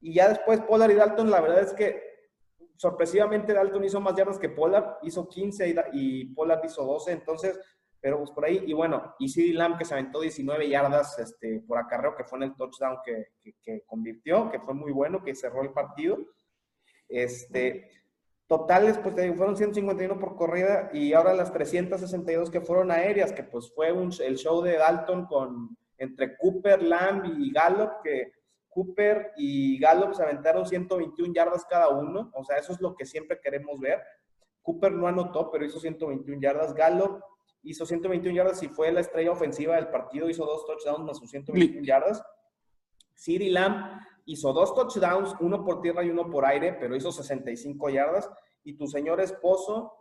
[0.02, 2.12] Y ya después Pollard y Dalton, la verdad es que
[2.76, 7.60] sorpresivamente Dalton hizo más yardas que Pollard, hizo 15 y, y Pollard hizo 12, entonces
[8.02, 11.62] pero pues por ahí, y bueno, y CD Lamb que se aventó 19 yardas este,
[11.68, 13.28] por acarreo, que fue en el touchdown que,
[13.62, 16.18] que, convirtió, que fue muy bueno, que cerró el partido.
[17.08, 17.92] Este,
[18.48, 23.72] totales, pues fueron 151 por corrida y ahora las 362 que fueron aéreas, que pues
[23.76, 28.34] fue un, el show de Dalton con entre Cooper, Lamb y Gallup, que
[28.68, 33.06] Cooper y Gallup se aventaron 121 yardas cada uno, o sea, eso es lo que
[33.06, 34.02] siempre queremos ver.
[34.64, 36.74] Cooper no anotó, pero hizo 121 yardas.
[36.74, 37.22] Gallup
[37.64, 41.30] hizo 121 yardas y fue la estrella ofensiva del partido, hizo dos touchdowns más sus
[41.30, 42.24] 121 yardas.
[43.14, 47.90] Siri Lamb hizo dos touchdowns, uno por tierra y uno por aire, pero hizo 65
[47.90, 48.30] yardas.
[48.64, 49.94] Y tu señor esposo,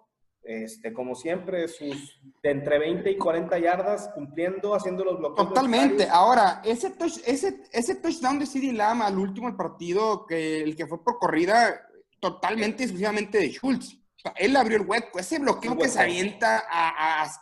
[0.43, 5.49] este, como siempre, sus de entre 20 y 40 yardas, cumpliendo, haciendo los bloqueos.
[5.49, 6.09] Totalmente.
[6.11, 6.95] Ahora, ese,
[7.27, 11.89] ese, ese touchdown de Siri Lamb al último partido, que el que fue por corrida,
[12.21, 14.00] totalmente exclusivamente de Schultz
[14.37, 15.19] él abrió el hueco.
[15.19, 16.65] Ese bloqueo que se avienta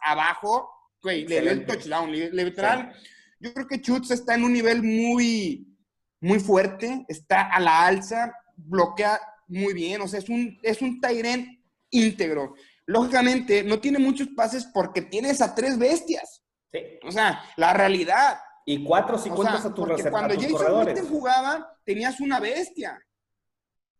[0.02, 0.70] abajo,
[1.02, 2.10] le dio el touchdown.
[2.12, 2.92] Literal,
[3.40, 5.76] yo creo que Schultz está en un nivel muy,
[6.20, 11.00] muy fuerte, está a la alza, bloquea muy bien, o sea, es un, es un
[11.00, 12.54] Tyren íntegro.
[12.86, 16.42] Lógicamente, no tiene muchos pases porque tienes a tres bestias.
[16.72, 16.80] Sí.
[17.02, 18.38] O sea, la realidad.
[18.64, 20.12] Y cuatro si cuentas a tu receptor.
[20.12, 22.98] Cuando Jason Witten jugaba, tenías una bestia.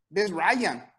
[0.09, 0.91] Des Ryan.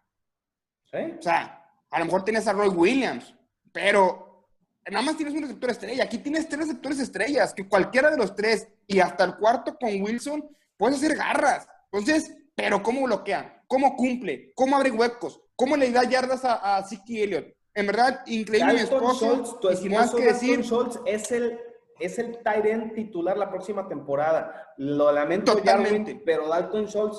[0.84, 0.98] ¿Sí?
[1.18, 1.59] O sea,
[1.90, 3.34] a lo mejor tienes a Roy Williams,
[3.72, 4.48] pero
[4.90, 6.04] nada más tienes un receptor estrella.
[6.04, 10.00] Aquí tienes tres receptores estrellas, que cualquiera de los tres y hasta el cuarto con
[10.02, 11.68] Wilson puedes hacer garras.
[11.92, 13.62] Entonces, pero ¿cómo bloquea?
[13.66, 14.52] ¿Cómo cumple?
[14.54, 15.40] ¿Cómo abre huecos?
[15.56, 17.54] ¿Cómo le da yardas a, a Siki Elliott?
[17.74, 19.58] En verdad, increíble mi esposo.
[19.60, 21.58] tu esposo más que decir, Schultz es el
[22.00, 24.72] es el tight titular la próxima temporada.
[24.78, 26.20] Lo lamento, Totalmente.
[26.24, 27.18] pero Dalton Schultz,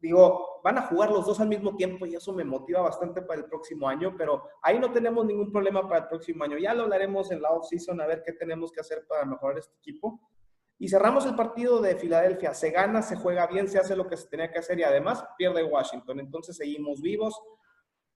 [0.00, 3.40] digo, van a jugar los dos al mismo tiempo y eso me motiva bastante para
[3.40, 6.58] el próximo año, pero ahí no tenemos ningún problema para el próximo año.
[6.58, 9.74] Ya lo hablaremos en la off-season a ver qué tenemos que hacer para mejorar este
[9.78, 10.20] equipo.
[10.78, 12.54] Y cerramos el partido de Filadelfia.
[12.54, 15.24] Se gana, se juega bien, se hace lo que se tenía que hacer y además
[15.38, 16.18] pierde Washington.
[16.20, 17.40] Entonces seguimos vivos.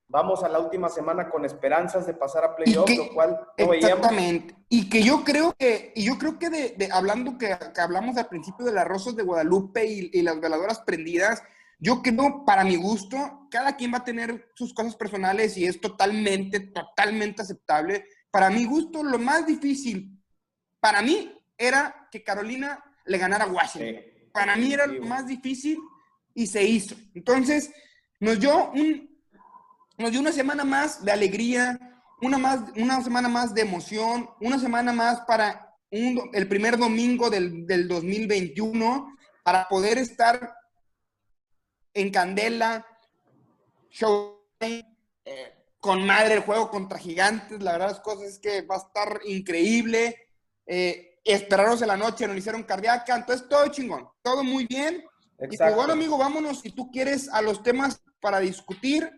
[0.09, 4.55] Vamos a la última semana con esperanzas de pasar a playoff, lo cual no Exactamente.
[4.69, 8.65] Y que yo creo que, y yo creo que de, hablando que, hablamos al principio
[8.65, 11.43] de las rosas de Guadalupe y, y las veladoras prendidas,
[11.79, 15.79] yo creo, para mi gusto, cada quien va a tener sus cosas personales y es
[15.79, 18.05] totalmente, totalmente aceptable.
[18.31, 20.19] Para mi gusto, lo más difícil
[20.79, 24.03] para mí era que Carolina le ganara a Washington.
[24.33, 25.79] Para mí era lo más difícil
[26.33, 26.95] y se hizo.
[27.13, 27.71] Entonces,
[28.19, 29.09] nos dio, un,
[29.97, 31.79] nos dio una semana más de alegría,
[32.21, 37.65] una, más, una semana más de emoción, una semana más para el primer domingo del,
[37.65, 40.56] del 2021 para poder estar
[41.97, 42.85] en Candela,
[43.89, 48.75] show eh, con madre el juego contra gigantes, la verdad las cosas es que va
[48.75, 50.15] a estar increíble.
[50.65, 55.03] Eh, esperaros en la noche, nos hicieron cardíaca, entonces todo chingón, todo muy bien.
[55.39, 59.11] Y pues bueno, amigo, vámonos si tú quieres a los temas para discutir,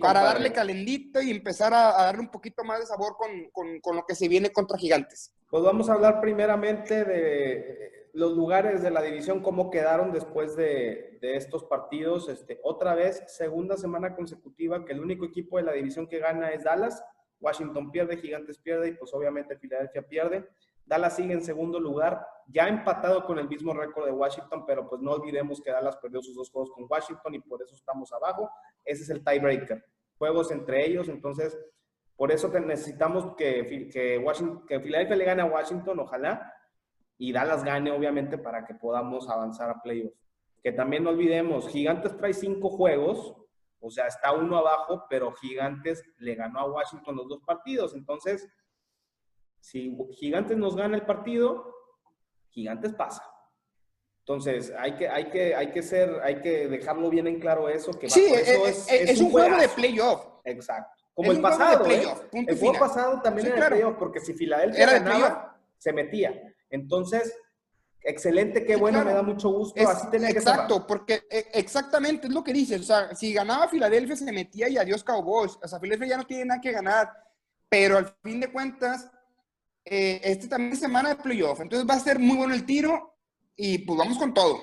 [0.00, 3.96] para darle calendito y empezar a, darle un poquito más de sabor con, con, con
[3.96, 5.32] lo que se viene contra gigantes.
[5.50, 11.18] Pues vamos a hablar primeramente de los lugares de la división, cómo quedaron después de,
[11.20, 12.28] estos partidos.
[12.28, 16.50] Este, otra vez, segunda semana consecutiva que el único equipo de la división que gana
[16.50, 17.04] es Dallas.
[17.40, 20.48] Washington pierde, Gigantes pierde y pues obviamente Filadelfia pierde.
[20.84, 25.02] Dallas sigue en segundo lugar, ya empatado con el mismo récord de Washington, pero pues
[25.02, 28.50] no olvidemos que Dallas perdió sus dos juegos con Washington y por eso estamos abajo.
[28.84, 29.84] Ese es el tiebreaker.
[30.16, 31.56] Juegos entre ellos, entonces
[32.16, 36.52] por eso necesitamos que, que, Washington, que Philadelphia le gane a Washington, ojalá,
[37.18, 40.16] y Dallas gane, obviamente, para que podamos avanzar a playoffs.
[40.62, 43.36] Que también no olvidemos, Gigantes trae cinco juegos,
[43.80, 47.94] o sea, está uno abajo, pero Gigantes le ganó a Washington los dos partidos.
[47.94, 48.48] Entonces,
[49.60, 51.74] si Gigantes nos gana el partido,
[52.50, 53.22] Gigantes pasa.
[54.20, 57.92] Entonces, hay que, hay que, hay que ser, hay que dejarlo bien en claro eso.
[57.92, 60.26] Que sí, eh, eh, es, es, un, juego de playoff.
[60.44, 61.04] Exacto.
[61.14, 61.86] Como el pasado.
[61.86, 62.04] ¿eh?
[62.32, 66.54] El juego pasado también era de playoff, porque si Filadelfia ganaba, se metía.
[66.70, 67.34] Entonces,
[68.02, 69.88] excelente, qué bueno, me da mucho gusto.
[69.88, 72.80] Así tenía exacto, porque exactamente es lo que dices.
[72.80, 75.58] O sea, si ganaba Filadelfia, se metía y adiós Cowboys.
[75.62, 77.12] O sea, Filadelfia ya no tiene nada que ganar.
[77.68, 79.10] Pero al fin de cuentas,
[79.84, 81.60] eh, este también es semana de playoff.
[81.60, 83.14] Entonces va a ser muy bueno el tiro
[83.56, 84.58] y pues vamos con todo.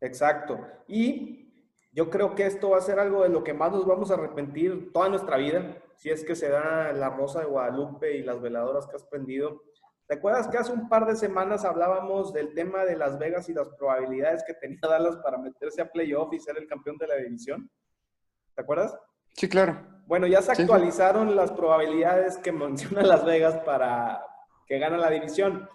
[0.00, 0.66] Exacto.
[0.86, 1.44] Y
[1.92, 4.14] yo creo que esto va a ser algo de lo que más nos vamos a
[4.14, 8.40] arrepentir toda nuestra vida, si es que se da la rosa de Guadalupe y las
[8.40, 9.62] veladoras que has prendido.
[10.06, 13.54] ¿Te acuerdas que hace un par de semanas hablábamos del tema de Las Vegas y
[13.54, 17.16] las probabilidades que tenía Dallas para meterse a playoff y ser el campeón de la
[17.16, 17.70] división?
[18.54, 18.96] ¿Te acuerdas?
[19.32, 19.80] Sí, claro.
[20.06, 24.22] Bueno, ya se actualizaron las probabilidades que menciona Las Vegas para,
[24.66, 25.68] que gana la división.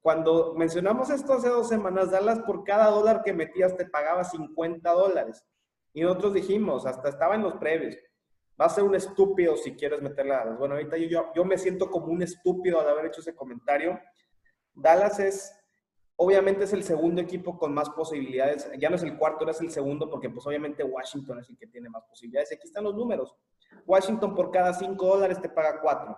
[0.00, 4.88] Cuando mencionamos esto hace dos semanas, Dallas por cada dólar que metías te pagaba 50
[4.92, 5.44] dólares.
[5.92, 7.96] Y nosotros dijimos, hasta estaba en los previos,
[8.60, 10.58] va a ser un estúpido si quieres meterle a Dallas.
[10.58, 14.00] Bueno, ahorita yo, yo me siento como un estúpido al haber hecho ese comentario.
[14.74, 15.54] Dallas es,
[16.16, 18.70] obviamente es el segundo equipo con más posibilidades.
[18.78, 21.58] Ya no es el cuarto, ahora es el segundo, porque pues obviamente Washington es el
[21.58, 22.52] que tiene más posibilidades.
[22.52, 23.34] Aquí están los números.
[23.84, 26.16] Washington por cada 5 dólares te paga 4.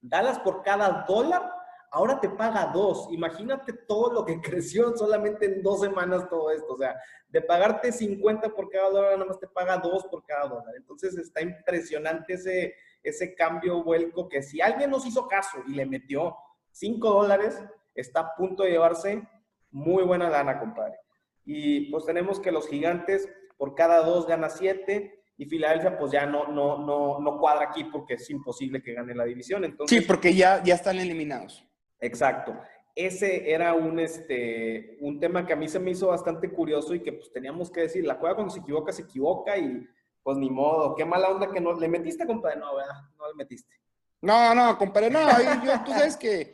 [0.00, 1.50] Dallas por cada dólar,
[1.90, 3.08] ahora te paga dos.
[3.10, 6.74] Imagínate todo lo que creció solamente en dos semanas todo esto.
[6.74, 6.96] O sea,
[7.28, 10.74] de pagarte 50 por cada dólar, nada más te paga dos por cada dólar.
[10.76, 15.86] Entonces está impresionante ese, ese cambio vuelco que si alguien nos hizo caso y le
[15.86, 16.36] metió
[16.72, 17.62] 5 dólares,
[17.94, 19.26] está a punto de llevarse
[19.70, 20.98] muy buena lana, compadre.
[21.44, 26.26] Y pues tenemos que los gigantes por cada dos gana 7 y Filadelfia pues ya
[26.26, 29.76] no, no, no, no cuadra aquí porque es imposible que gane la división.
[29.86, 31.67] Sí, porque ya, ya están eliminados.
[32.00, 32.58] Exacto.
[32.94, 37.00] Ese era un, este, un tema que a mí se me hizo bastante curioso y
[37.00, 39.86] que pues teníamos que decir, la juega cuando se equivoca, se equivoca y
[40.22, 42.58] pues ni modo, qué mala onda que no le metiste, compadre.
[42.58, 42.96] No, ¿verdad?
[43.16, 43.72] No le metiste.
[44.20, 45.20] No, no, compadre, no,
[45.64, 46.52] yo, tú sabes que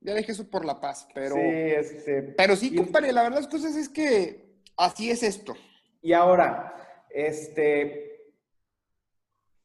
[0.00, 1.36] ya dejé eso por la paz, pero...
[1.36, 2.22] Sí, este...
[2.36, 5.54] Pero sí, compadre, la verdad las cosas es que así es esto.
[6.02, 6.74] Y ahora,
[7.10, 8.32] este,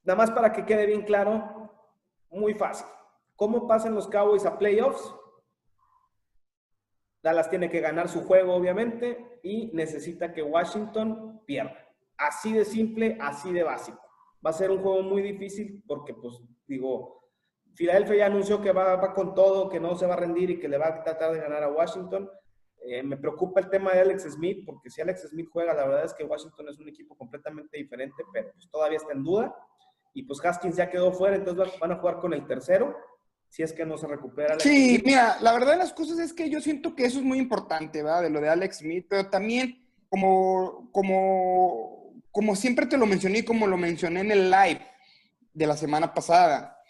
[0.03, 1.71] nada más para que quede bien claro,
[2.29, 2.87] muy fácil.
[3.41, 5.15] ¿Cómo pasan los Cowboys a playoffs?
[7.23, 11.75] Dallas tiene que ganar su juego, obviamente, y necesita que Washington pierda.
[12.19, 13.99] Así de simple, así de básico.
[14.45, 17.31] Va a ser un juego muy difícil porque, pues, digo,
[17.73, 20.69] Filadelfia ya anunció que va, con todo, que no se va a rendir y que
[20.69, 22.29] le va a tratar de ganar a Washington.
[22.85, 26.05] Eh, me preocupa el tema de Alex Smith, porque si Alex Smith juega, la verdad
[26.05, 29.55] es que Washington es un equipo completamente diferente, pero pues todavía está en duda.
[30.13, 32.95] Y pues Haskins ya quedó fuera, entonces van a jugar con el tercero,
[33.51, 34.59] si es que no se recupera.
[34.59, 37.37] sí, mira, la verdad de las cosas es que yo siento que eso es muy
[37.37, 38.23] importante, ¿verdad?
[38.23, 43.67] De lo de Alex Smith, pero también como, como, como siempre te lo mencioné, como
[43.67, 44.81] lo mencioné en el live
[45.53, 46.81] de la semana pasada,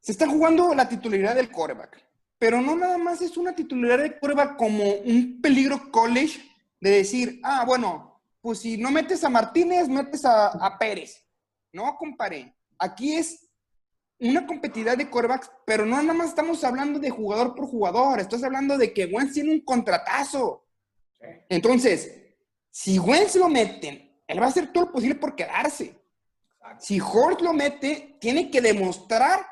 [0.00, 2.02] se está jugando la titularidad del coreback
[2.42, 6.40] pero no nada más es una titularidad de prueba como un peligro college
[6.80, 11.24] de decir, ah, bueno, pues si no metes a Martínez, metes a, Pérez.
[11.72, 12.52] No, comparé.
[12.80, 13.41] Aquí es
[14.22, 18.42] una competitividad de corebacks, pero no nada más estamos hablando de jugador por jugador, estás
[18.44, 20.64] hablando de que Wentz tiene un contratazo.
[21.48, 22.22] Entonces,
[22.70, 26.00] si Wentz lo meten, él va a hacer todo lo posible por quedarse.
[26.78, 29.44] Si Hort lo mete, tiene que demostrar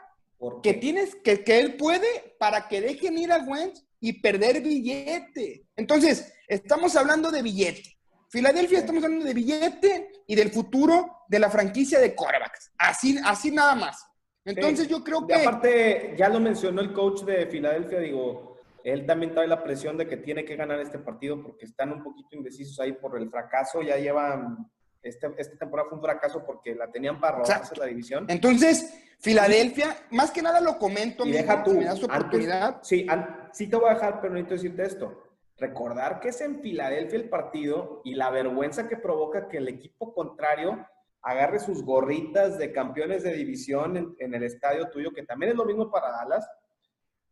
[0.62, 5.66] que tienes, que, que él puede para que dejen ir a Wentz y perder billete.
[5.76, 7.98] Entonces, estamos hablando de billete.
[8.30, 12.70] Filadelfia estamos hablando de billete y del futuro de la franquicia de corebacks.
[12.78, 14.09] Así, así nada más.
[14.44, 15.34] Entonces yo creo que...
[15.34, 18.50] aparte, ya lo mencionó el coach de Filadelfia, digo,
[18.84, 22.02] él también trae la presión de que tiene que ganar este partido porque están un
[22.02, 23.82] poquito indecisos ahí por el fracaso.
[23.82, 24.70] Ya llevan,
[25.02, 28.26] este, esta temporada fue un fracaso porque la tenían para robarse la división.
[28.28, 32.78] Entonces, Filadelfia, más que nada lo comento, y deja tú, me das oportunidad.
[32.82, 33.06] sí,
[33.52, 35.26] sí te voy a dejar, pero necesito decirte esto.
[35.58, 40.14] Recordar que es en Filadelfia el partido y la vergüenza que provoca que el equipo
[40.14, 40.86] contrario
[41.22, 45.64] agarre sus gorritas de campeones de división en, el estadio tuyo, que también es lo
[45.64, 46.48] mismo para Dallas.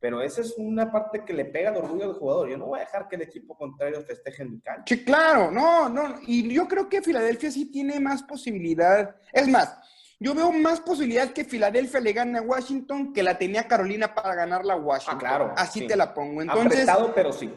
[0.01, 2.49] pero esa es una parte que le pega al orgullo del jugador.
[2.49, 4.85] Yo no voy a dejar que el equipo contrario festeje en mi cancha.
[4.87, 6.17] Sí, claro, no, no.
[6.27, 9.17] Y yo creo que Filadelfia sí tiene más posibilidad.
[9.33, 9.77] Es más,
[10.21, 14.35] yo veo más posibilidad que Filadelfia le gane a Washington que la tenía Carolina para
[14.35, 15.17] ganar la Washington.
[15.17, 15.55] Ah, claro.
[15.57, 16.43] Así te la pongo.
[16.43, 17.53] Entonces, Apretado, pero sí.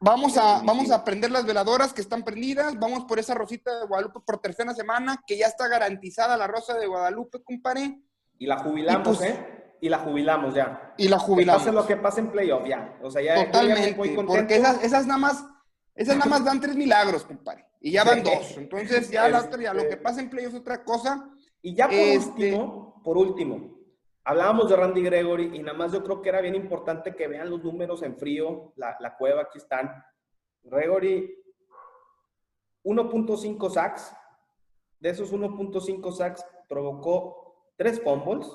[0.00, 2.78] Vamos a, vamos a prender las veladoras que están prendidas.
[2.78, 6.74] Vamos por esa rosita de Guadalupe por tercera semana, que ya está garantizada la rosa
[6.78, 8.00] de Guadalupe, compadre.
[8.38, 9.58] Y la jubilamos, pues, ¿eh?
[9.80, 10.94] y la jubilamos ya.
[10.96, 11.62] Y la jubilamos.
[11.62, 12.96] Que pase lo que pase en playoff, ya.
[13.02, 15.44] O sea, ya, Totalmente, porque esas, esas nada más,
[15.96, 17.66] esas nada más dan tres milagros, compadre.
[17.80, 18.56] Y ya van dos.
[18.56, 21.28] Entonces, ya la otra, ya lo que pase en playoff es otra cosa.
[21.60, 23.77] Y ya por este último, por último,
[24.28, 27.48] hablábamos de Randy Gregory y nada más yo creo que era bien importante que vean
[27.48, 29.90] los números en frío, la, la cueva, aquí están.
[30.62, 31.34] Gregory,
[32.84, 34.14] 1.5 sacks.
[35.00, 38.46] De esos 1.5 sacks provocó tres fumbles.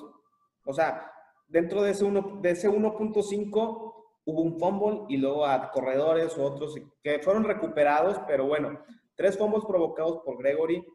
[0.64, 1.10] O sea,
[1.48, 3.94] dentro de ese 1.5
[4.26, 8.78] hubo un fumble y luego a corredores u otros que fueron recuperados, pero bueno,
[9.16, 10.86] tres fumbles provocados por Gregory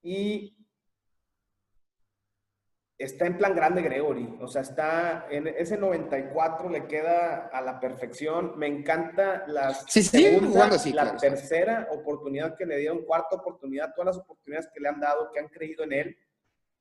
[0.00, 0.56] y
[2.96, 7.80] está en plan grande Gregory, o sea, está en ese 94 le queda a la
[7.80, 8.58] perfección.
[8.58, 14.16] Me encanta las sí, segunda, sí, la tercera oportunidad que le dieron, cuarta oportunidad, todas
[14.16, 16.18] las oportunidades que le han dado, que han creído en él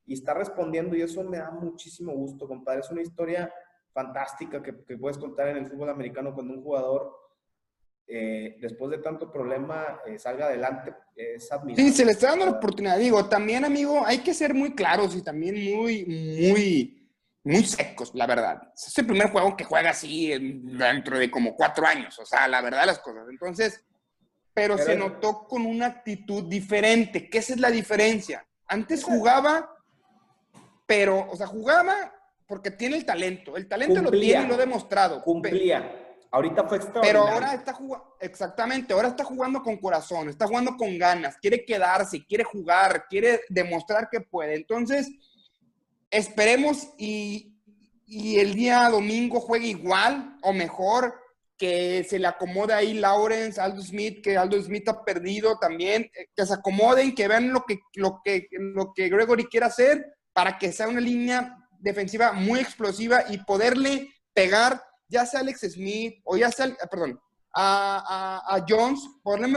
[0.05, 2.81] y está respondiendo y eso me da muchísimo gusto, compadre.
[2.81, 3.51] Es una historia
[3.91, 7.11] fantástica que, puedes contar en el fútbol americano cuando un jugador,
[8.07, 10.93] eh, después de tanto problema, eh, salga adelante.
[11.15, 11.83] Es admirable.
[11.83, 12.97] Sí, se le está dando la oportunidad.
[12.97, 17.09] Digo, también, amigo, hay que ser muy claros y también muy, muy,
[17.43, 18.61] muy secos, la verdad.
[18.75, 22.61] Es el primer juego que juega así dentro de como cuatro años, o sea, la
[22.61, 23.25] verdad las cosas.
[23.29, 23.83] Entonces,
[24.53, 28.45] pero, pero se notó con una actitud diferente, que esa es la diferencia.
[28.67, 29.73] Antes jugaba
[30.85, 32.13] pero, o sea, jugaba
[32.47, 33.57] porque tiene el talento.
[33.57, 35.21] El talento lo tiene y lo ha demostrado.
[35.21, 36.02] Cumplía.
[36.33, 37.21] Ahorita fue extraordinario.
[37.21, 41.63] Pero ahora está jugando, exactamente, ahora está jugando con corazón, está jugando con ganas, quiere
[41.63, 44.55] quedarse, quiere jugar, quiere demostrar que puede.
[44.55, 45.11] Entonces,
[46.09, 47.55] esperemos y,
[48.07, 51.13] y el día domingo juegue igual o mejor,
[51.55, 56.29] que se le acomode ahí Lawrence, Aldo Smith, que Aldo Smith ha perdido también, eh,
[56.35, 60.57] que se acomoden, que vean lo que, lo que, lo que Gregory quiere hacer para
[60.57, 64.83] que sea una línea defensiva muy explosiva y poderle pegar
[65.13, 67.19] ya sea a Alex Smith o ya sea, perdón,
[67.53, 69.47] a, a, Jones, poderle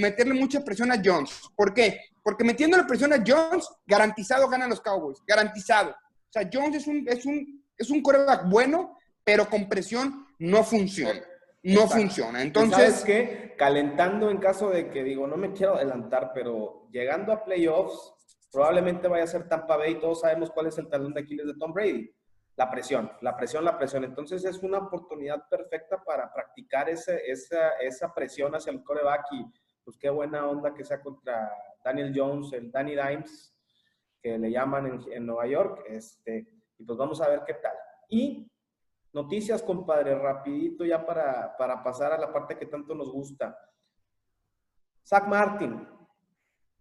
[0.00, 1.30] meterle mucha presión a Jones.
[1.54, 2.00] ¿Por qué?
[2.22, 5.90] Porque metiéndole presión a Jones, garantizado ganan los Cowboys, garantizado.
[5.90, 10.64] O sea, Jones es un, es un, es un coreback bueno, pero con presión no
[10.64, 11.20] funciona.
[11.62, 12.42] No funciona.
[12.42, 12.76] Entonces.
[12.76, 13.54] ¿Sabes qué?
[13.56, 18.14] Calentando en caso de que digo, no me quiero adelantar, pero llegando a playoffs,
[18.50, 21.54] probablemente vaya a ser Tampa Bay todos sabemos cuál es el talón de Aquiles de
[21.54, 22.10] Tom Brady.
[22.60, 24.04] La presión, la presión, la presión.
[24.04, 29.46] Entonces es una oportunidad perfecta para practicar ese, esa, esa presión hacia el coreback y
[29.82, 31.50] pues qué buena onda que sea contra
[31.82, 33.56] Daniel Jones, el Danny Dimes,
[34.20, 35.84] que le llaman en, en Nueva York.
[35.88, 36.46] Este,
[36.76, 37.72] y pues vamos a ver qué tal.
[38.10, 38.46] Y
[39.14, 43.58] noticias, compadre, rapidito ya para, para pasar a la parte que tanto nos gusta.
[45.02, 45.88] Zach Martin,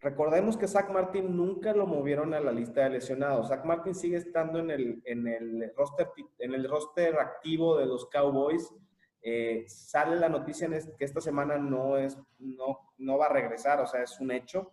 [0.01, 3.49] Recordemos que Zach Martin nunca lo movieron a la lista de lesionados.
[3.49, 6.07] Zach Martin sigue estando en el, en el, roster,
[6.37, 8.73] en el roster activo de los Cowboys.
[9.21, 13.85] Eh, sale la noticia que esta semana no, es, no, no va a regresar, o
[13.85, 14.71] sea, es un hecho,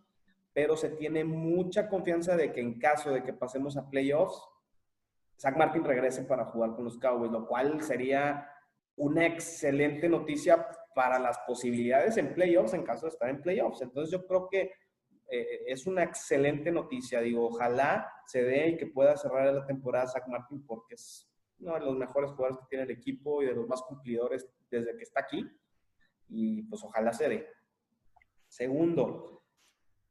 [0.52, 4.40] pero se tiene mucha confianza de que en caso de que pasemos a playoffs,
[5.36, 8.48] Zach Martin regrese para jugar con los Cowboys, lo cual sería
[8.94, 13.82] una excelente noticia para las posibilidades en playoffs en caso de estar en playoffs.
[13.82, 14.70] Entonces yo creo que
[15.28, 17.20] eh, es una excelente noticia.
[17.20, 21.28] Digo, ojalá se dé y que pueda cerrar la temporada Zach Martin porque es
[21.58, 24.96] uno de los mejores jugadores que tiene el equipo y de los más cumplidores desde
[24.96, 25.44] que está aquí.
[26.28, 27.48] Y pues ojalá se dé.
[28.48, 29.42] Segundo,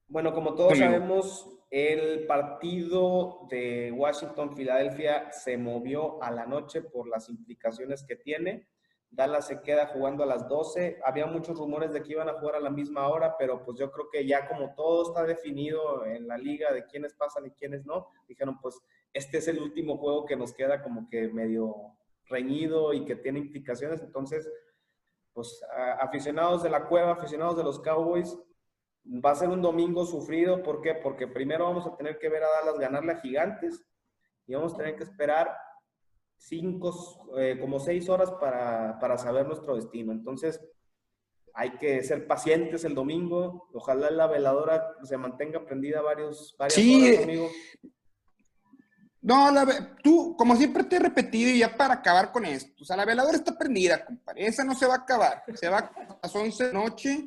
[0.08, 7.28] bueno, como todos sabemos, el partido de Washington-Filadelfia se movió a la noche por las
[7.30, 8.68] implicaciones que tiene.
[9.16, 11.00] Dallas se queda jugando a las 12.
[11.06, 13.90] Había muchos rumores de que iban a jugar a la misma hora, pero pues yo
[13.92, 17.86] creo que ya como todo está definido en la liga de quiénes pasan y quiénes
[17.86, 18.82] no, dijeron pues
[19.14, 21.96] este es el último juego que nos queda como que medio
[22.26, 24.02] reñido y que tiene implicaciones.
[24.02, 24.52] Entonces,
[25.34, 25.64] pues
[26.00, 28.38] aficionados de la cueva, aficionados de los Cowboys,
[29.06, 30.62] va a ser un domingo sufrido.
[30.62, 30.96] ¿Por qué?
[30.96, 33.86] Porque primero vamos a tener que ver a Dallas ganarle a Gigantes
[34.46, 35.56] y vamos a tener que esperar
[36.38, 40.12] cinco, eh, como seis horas para, para, saber nuestro destino.
[40.12, 40.62] Entonces,
[41.54, 43.70] hay que ser pacientes el domingo.
[43.74, 47.50] Ojalá la veladora se mantenga prendida varios, varias sí, horas, amigo.
[49.22, 52.86] No, la, tú, como siempre te he repetido, y ya para acabar con esto, o
[52.86, 54.46] sea, la veladora está prendida, compadre.
[54.46, 55.44] Esa no se va a acabar.
[55.56, 57.26] Se va a las 11 de noche.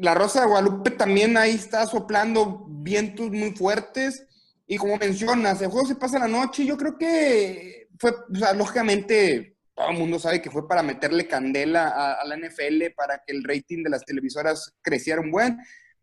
[0.00, 4.26] La Rosa de Guadalupe también ahí está soplando vientos muy fuertes.
[4.66, 6.66] Y como mencionas, el juego se pasa la noche.
[6.66, 11.26] Yo creo que fue, o sea, lógicamente, todo el mundo sabe que fue para meterle
[11.26, 15.58] candela a, a la NFL, para que el rating de las televisoras creciera un buen.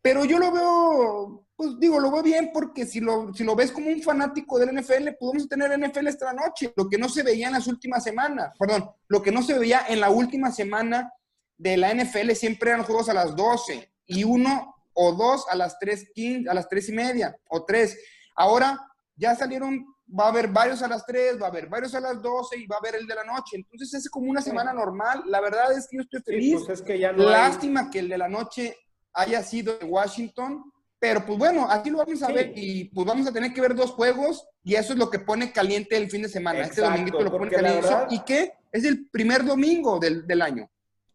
[0.06, 3.72] Pero yo lo veo, pues digo, lo veo bien porque si lo, si lo ves
[3.72, 6.72] como un fanático del NFL, podemos tener NFL esta noche.
[6.76, 9.84] Lo que no se veía en las últimas semanas, perdón, lo que no se veía
[9.88, 11.12] en la última semana
[11.58, 15.78] de la NFL siempre eran juegos a las 12 y uno o dos a las
[15.80, 16.12] 3,
[16.48, 17.98] a las 3 y media o 3.
[18.36, 18.78] Ahora
[19.16, 22.20] ya salieron, va a haber varios a las 3, va a haber varios a las
[22.20, 23.56] 12 y va a haber el de la noche.
[23.56, 25.22] Entonces es como una semana normal.
[25.26, 26.62] La verdad es que yo estoy feliz.
[26.64, 28.76] pues es que ya no Lástima que el de la noche
[29.12, 33.26] haya sido de Washington, pero pues bueno, aquí lo vamos a ver y pues vamos
[33.26, 36.22] a tener que ver dos juegos y eso es lo que pone caliente el fin
[36.22, 36.62] de semana.
[36.62, 37.88] este domingo lo pone caliente.
[38.10, 38.52] ¿Y qué?
[38.72, 40.70] Es el primer domingo del, del, año.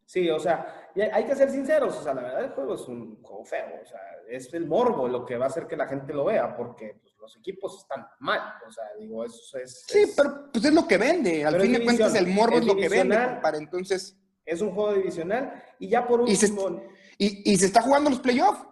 [0.06, 3.22] Sí, o sea, hay que ser sinceros, o sea, la verdad el juego es un
[3.22, 6.14] juego feo, o sea, es el morbo lo que va a hacer que la gente
[6.14, 9.86] lo vea, porque pues, los equipos están mal, o sea, digo, eso es...
[9.88, 12.76] Sí, pero pues es lo que vende, al fin de cuentas el morbo es, lo
[12.76, 14.18] que vende, para entonces...
[14.44, 16.82] Es un juego divisional y ya por último...
[17.18, 18.66] Y, se está jugando los playoffs.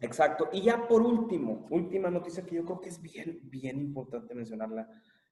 [0.00, 0.48] Exacto.
[0.52, 4.88] Y ya por último, última noticia que yo creo que es bien, bien importante mencionarla.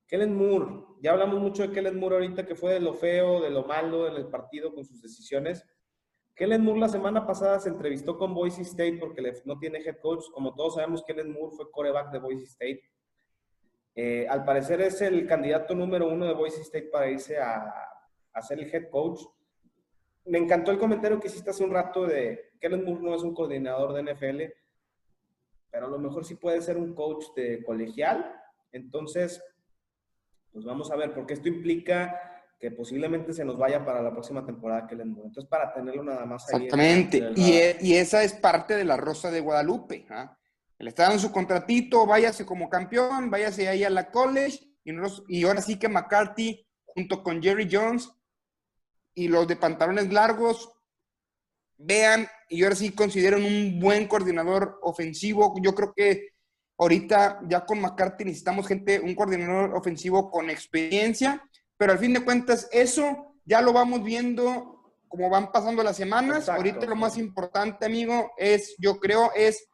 [0.06, 0.84] Kellen Moore.
[1.02, 4.06] Ya hablamos mucho de Kellen Moore ahorita, que fue de lo feo, de lo malo
[4.06, 5.64] en el partido con sus decisiones.
[6.40, 10.24] Kellen Moore la semana pasada se entrevistó con Boise State porque no tiene head coach.
[10.32, 12.82] Como todos sabemos, Kellen Moore fue coreback de Boise State.
[13.94, 17.70] Eh, al parecer es el candidato número uno de Boise State para irse a,
[18.32, 19.20] a ser el head coach
[20.24, 23.34] me encantó el comentario que hiciste hace un rato de Kellen Moore no es un
[23.34, 24.42] coordinador de NFL,
[25.70, 28.34] pero a lo mejor sí puede ser un coach de colegial.
[28.72, 29.44] Entonces,
[30.54, 32.29] pues vamos a ver, porque esto implica
[32.60, 35.28] que posiblemente se nos vaya para la próxima temporada Kellen Moore.
[35.28, 36.64] Entonces, para tenerlo nada más ahí.
[36.64, 37.32] Exactamente.
[37.34, 40.06] Y, e, y, esa es parte de la Rosa de Guadalupe.
[40.10, 40.36] ¿ah?
[40.78, 44.58] Le está dando su contratito, váyase como campeón, váyase ahí a la college.
[44.84, 44.92] Y,
[45.28, 48.10] y ahora sí que McCarthy, junto con Jerry Jones,
[49.14, 50.70] y los de pantalones largos,
[51.78, 55.54] vean, y ahora sí considero un buen coordinador ofensivo.
[55.62, 56.34] Yo creo que
[56.78, 61.42] ahorita ya con McCarthy necesitamos gente, un coordinador ofensivo con experiencia,
[61.80, 66.50] pero al fin de cuentas eso ya lo vamos viendo como van pasando las semanas.
[66.50, 69.66] ahorita lo más importante, amigo, es, yo creo, es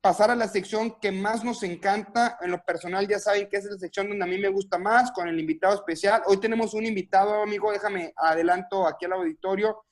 [0.00, 2.38] pasar a la sección que más nos encanta.
[2.42, 5.10] En lo personal ya saben que es la sección donde a mí me gusta más,
[5.10, 6.22] con el invitado especial.
[6.26, 9.84] Hoy tenemos un invitado, amigo, déjame adelanto aquí al auditorio.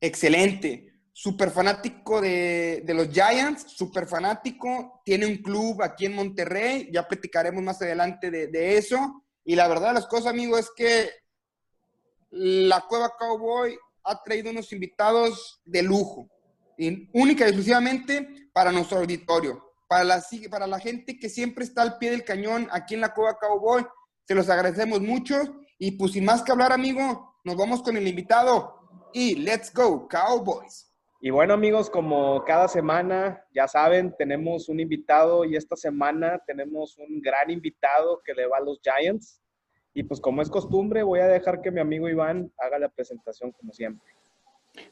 [0.00, 1.00] Excelente.
[1.12, 5.02] Súper fanático de, los Giants, súper fanático.
[5.04, 6.90] Tiene un club aquí en Monterrey.
[6.92, 9.21] Ya platicaremos más adelante de, de eso.
[9.44, 11.10] Y la verdad de las cosas, amigo, es que
[12.30, 16.28] la Cueva Cowboy ha traído unos invitados de lujo
[17.12, 21.98] única y exclusivamente para nuestro auditorio, para la, para la gente que siempre está al
[21.98, 23.86] pie del cañón aquí en la Cueva Cowboy.
[24.26, 25.36] Se los agradecemos mucho
[25.78, 30.08] y pues sin más que hablar, amigo, nos vamos con el invitado y let's go,
[30.08, 30.91] Cowboys.
[31.24, 36.98] Y bueno, amigos, como cada semana, ya saben, tenemos un invitado y esta semana tenemos
[36.98, 39.40] un gran invitado que le va a los Giants.
[39.94, 43.52] Y pues como es costumbre, voy a dejar que mi amigo Iván haga la presentación
[43.52, 44.12] como siempre.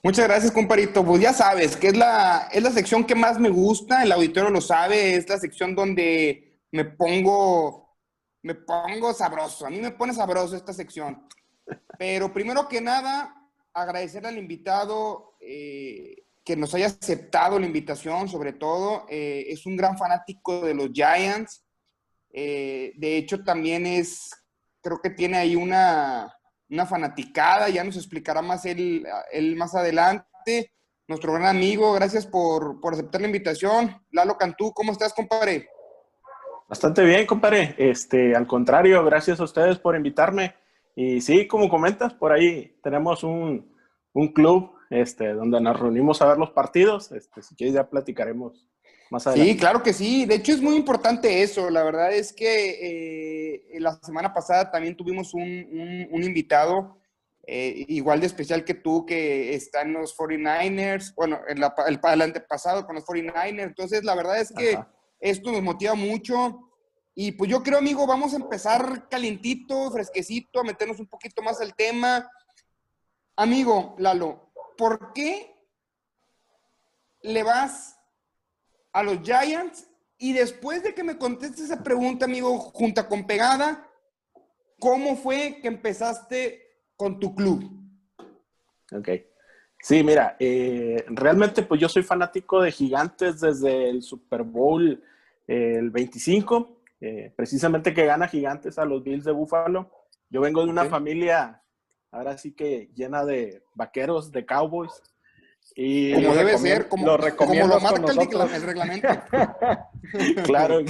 [0.05, 1.05] Muchas gracias, comparito.
[1.05, 4.51] Pues ya sabes que es la, es la sección que más me gusta, el auditorio
[4.51, 7.97] lo sabe, es la sección donde me pongo,
[8.43, 9.66] me pongo sabroso.
[9.66, 11.26] A mí me pone sabroso esta sección.
[11.99, 13.35] Pero primero que nada,
[13.74, 19.07] agradecerle al invitado eh, que nos haya aceptado la invitación, sobre todo.
[19.09, 21.64] Eh, es un gran fanático de los Giants.
[22.32, 24.30] Eh, de hecho, también es,
[24.80, 26.32] creo que tiene ahí una,
[26.68, 30.72] una fanaticada, ya nos explicará más él, él más adelante.
[31.07, 34.01] Nuestro gran amigo, gracias por, por, aceptar la invitación.
[34.12, 35.68] Lalo Cantú, ¿cómo estás, compadre?
[36.68, 37.74] Bastante bien, compadre.
[37.76, 40.55] Este, al contrario, gracias a ustedes por invitarme.
[40.95, 43.74] Y sí, como comentas, por ahí tenemos un,
[44.12, 47.11] un club este, donde nos reunimos a ver los partidos.
[47.12, 48.70] Este, si quieres, ya platicaremos
[49.34, 50.24] Sí, claro que sí.
[50.24, 51.68] De hecho, es muy importante eso.
[51.68, 56.97] La verdad es que eh, la semana pasada también tuvimos un, invitado
[57.47, 62.86] eh, igual de especial que tú, que está en los 49ers, bueno, el, el, antepasado
[62.86, 63.62] con los 49ers.
[63.62, 64.78] Entonces, la verdad es que
[65.18, 66.70] esto nos motiva mucho.
[67.12, 71.61] Y pues yo creo, amigo, vamos a empezar calientito, fresquecito, a meternos un poquito más
[71.61, 72.30] al tema.
[73.34, 74.49] Amigo, Lalo,
[74.81, 75.55] ¿por qué
[77.20, 78.01] le vas
[78.95, 83.87] a los Giants y después de que me contestes esa pregunta, amigo, junta con pegada,
[84.78, 86.62] ¿cómo fue que empezaste
[86.97, 87.62] con tu club?
[88.91, 89.09] Ok.
[89.83, 95.05] Sí, mira, eh, realmente pues yo soy fanático de Gigantes desde el Super Bowl
[95.47, 99.91] el 25, eh, precisamente que gana Gigantes a los Bills de Buffalo.
[100.31, 101.62] Yo vengo de una familia,
[102.11, 105.02] ahora sí que llena de vaqueros, de cowboys.
[105.76, 109.08] Y como debe ser, como lo, como lo marca el, reglamento.
[110.44, 110.80] claro.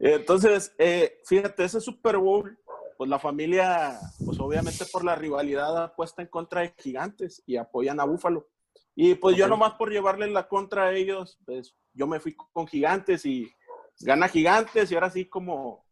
[0.00, 2.58] Entonces, eh, fíjate, ese Super Bowl,
[2.96, 8.00] pues la familia, pues obviamente por la rivalidad puesta en contra de Gigantes y apoyan
[8.00, 8.48] a Búfalo.
[8.96, 12.66] Y pues yo nomás por llevarles la contra a ellos, pues yo me fui con
[12.66, 13.52] Gigantes y
[14.00, 15.84] gana Gigantes y ahora sí como,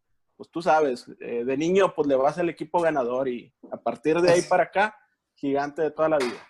[0.43, 4.21] pues tú sabes, eh, de niño pues le vas al equipo ganador y a partir
[4.21, 4.99] de ahí para acá,
[5.37, 6.45] Gigante de toda la vida.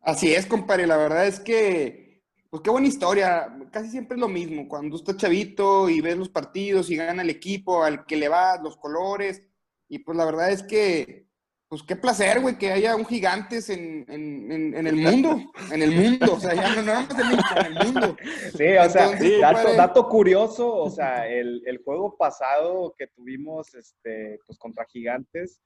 [0.00, 4.26] Así es, compadre, la verdad es que, pues qué buena historia, casi siempre es lo
[4.26, 8.28] mismo, cuando estás chavito y ves los partidos y gana el equipo al que le
[8.28, 9.44] vas, los colores,
[9.88, 11.28] y pues la verdad es que
[11.70, 15.40] pues qué placer, güey, que haya un gigantes en, en, en, el mundo,
[15.70, 18.16] en el mundo, o sea, ya no, no en el mundo.
[18.56, 24.58] Sí, o sea, dato, curioso, o sea, el, el, juego pasado que tuvimos, este, pues
[24.58, 25.62] contra gigantes,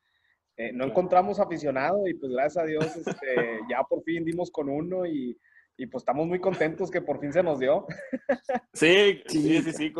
[0.58, 4.68] eh, no encontramos aficionado y pues gracias a Dios, este, ya por fin dimos con
[4.68, 5.34] uno y,
[5.78, 7.86] y, pues estamos muy contentos que por fin se nos dio.
[8.74, 9.92] Sí, sí, sí, sí,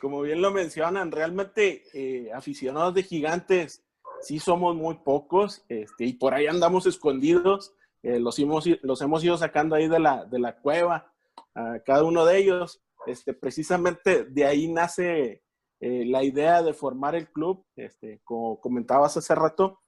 [0.00, 3.82] como bien lo mencionan, realmente eh, aficionados de gigantes,
[4.22, 7.74] sí somos muy pocos este, y por ahí andamos escondidos.
[8.02, 11.12] Eh, los, hemos, los hemos ido sacando ahí de la, de la cueva,
[11.54, 12.82] a cada uno de ellos.
[13.06, 15.42] Este, precisamente de ahí nace
[15.80, 19.80] eh, la idea de formar el club, este, como comentabas hace rato.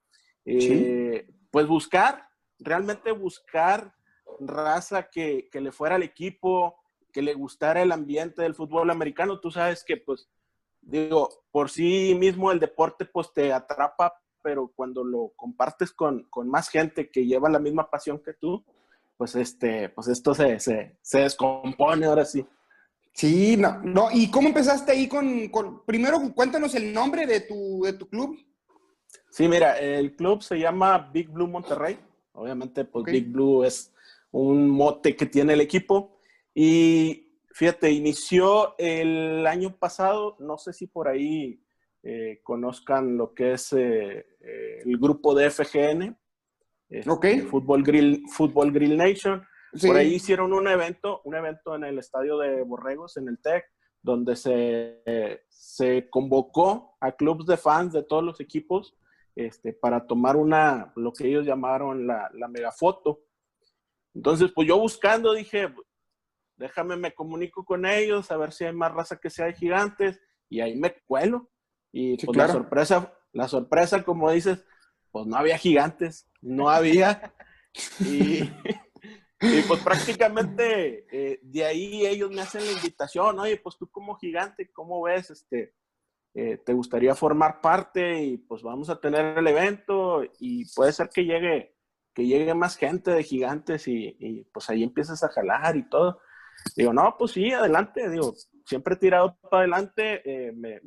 [0.44, 2.28] Eh, pues buscar,
[2.58, 3.94] realmente buscar
[4.40, 6.76] raza que, que, le fuera al equipo,
[7.12, 9.40] que le gustara el ambiente del fútbol americano.
[9.40, 10.28] Tú sabes que, pues,
[10.80, 14.12] digo, por sí mismo el deporte, pues, te atrapa
[14.44, 18.62] pero cuando lo compartes con, con, más gente que lleva la misma pasión que tú,
[19.16, 22.46] pues, este, pues esto se, se, se descompone ahora sí.
[23.14, 24.08] Sí, no, no.
[24.12, 28.36] ¿Y cómo empezaste ahí con, con, primero cuéntanos el nombre de tu, de tu club?
[29.30, 31.98] Sí, mira, el club se llama Big Blue Monterrey.
[32.34, 33.94] Obviamente, pues Big Blue es
[34.30, 36.18] un mote que tiene el equipo.
[36.54, 41.63] Y fíjate, inició el año pasado, no sé si por ahí
[42.06, 46.14] eh, conozcan lo que es eh, eh, el grupo de FGN,
[47.08, 47.40] okay.
[47.40, 49.42] Football, Grill, Football Grill Nation.
[49.80, 53.64] Por ahí hicieron un evento, un evento en el estadio de Borregos, en el TEC,
[54.02, 55.02] donde se,
[55.48, 58.96] se convocó a clubes de fans de todos los equipos
[59.34, 63.24] este, para tomar una, lo que ellos llamaron la, la megafoto.
[64.14, 65.74] Entonces, pues yo buscando dije,
[66.56, 70.20] déjame, me comunico con ellos, a ver si hay más raza que sea de gigantes,
[70.50, 71.50] y ahí me cuelo.
[71.96, 74.64] Y pues la sorpresa, la sorpresa, como dices,
[75.12, 77.32] pues no había gigantes, no había.
[78.00, 78.42] y,
[79.68, 84.72] pues prácticamente eh, de ahí ellos me hacen la invitación, oye, pues tú como gigante,
[84.72, 85.30] ¿cómo ves?
[85.30, 85.72] Este,
[86.34, 88.24] eh, ¿Te gustaría formar parte?
[88.24, 91.76] Y pues vamos a tener el evento y puede ser que llegue,
[92.12, 96.18] que llegue más gente de gigantes y, y pues ahí empiezas a jalar y todo.
[96.74, 98.34] Digo, no, pues sí, adelante, digo,
[98.64, 100.80] siempre he tirado para adelante, eh, me,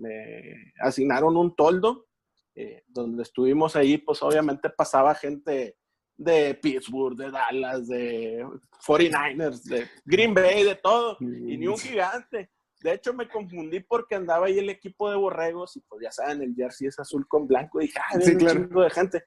[0.79, 2.07] asignaron un toldo,
[2.55, 5.77] eh, donde estuvimos ahí, pues obviamente pasaba gente
[6.17, 8.43] de Pittsburgh, de Dallas, de
[8.85, 12.49] 49ers, de Green Bay, de todo, y ni un gigante.
[12.81, 16.41] De hecho, me confundí porque andaba ahí el equipo de borregos y pues ya saben,
[16.41, 17.81] el jersey es azul con blanco.
[17.81, 18.61] Y dije, ah, sí, claro.
[18.61, 19.23] un de gente.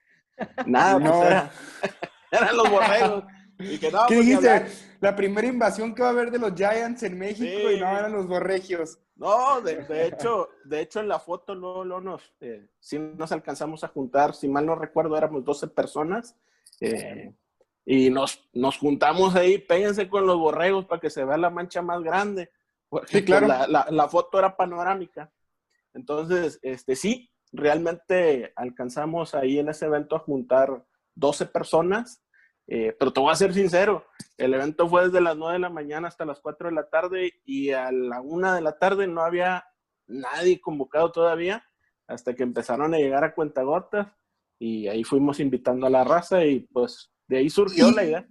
[0.65, 1.23] Nada, pues no.
[1.23, 1.51] era,
[2.31, 3.23] eran los borregos.
[3.61, 4.65] ¿Qué pues, dijiste?
[4.99, 8.11] La primera invasión que va a haber de los Giants en México y no eran
[8.11, 8.99] los borregios.
[9.15, 13.87] No, de, hecho, de hecho en la foto no nos, eh, sí nos alcanzamos a
[13.87, 16.35] juntar, si mal no recuerdo, éramos 12 personas.
[16.79, 17.33] Eh,
[17.85, 21.81] y nos, nos juntamos ahí, péguense con los borregos para que se vea la mancha
[21.81, 22.51] más grande.
[22.89, 23.47] Porque sí, claro.
[23.47, 25.31] Pues, la, la, foto era panorámica.
[25.93, 30.85] Entonces, este, sí, realmente alcanzamos ahí en ese evento a juntar
[31.15, 32.23] 12 personas
[32.73, 34.05] eh, pero te voy a ser sincero,
[34.37, 37.33] el evento fue desde las 9 de la mañana hasta las 4 de la tarde
[37.43, 39.65] y a la 1 de la tarde no había
[40.07, 41.65] nadie convocado todavía
[42.07, 44.07] hasta que empezaron a llegar a cuentagotas
[44.57, 48.27] y ahí fuimos invitando a la raza y pues de ahí surgió la idea.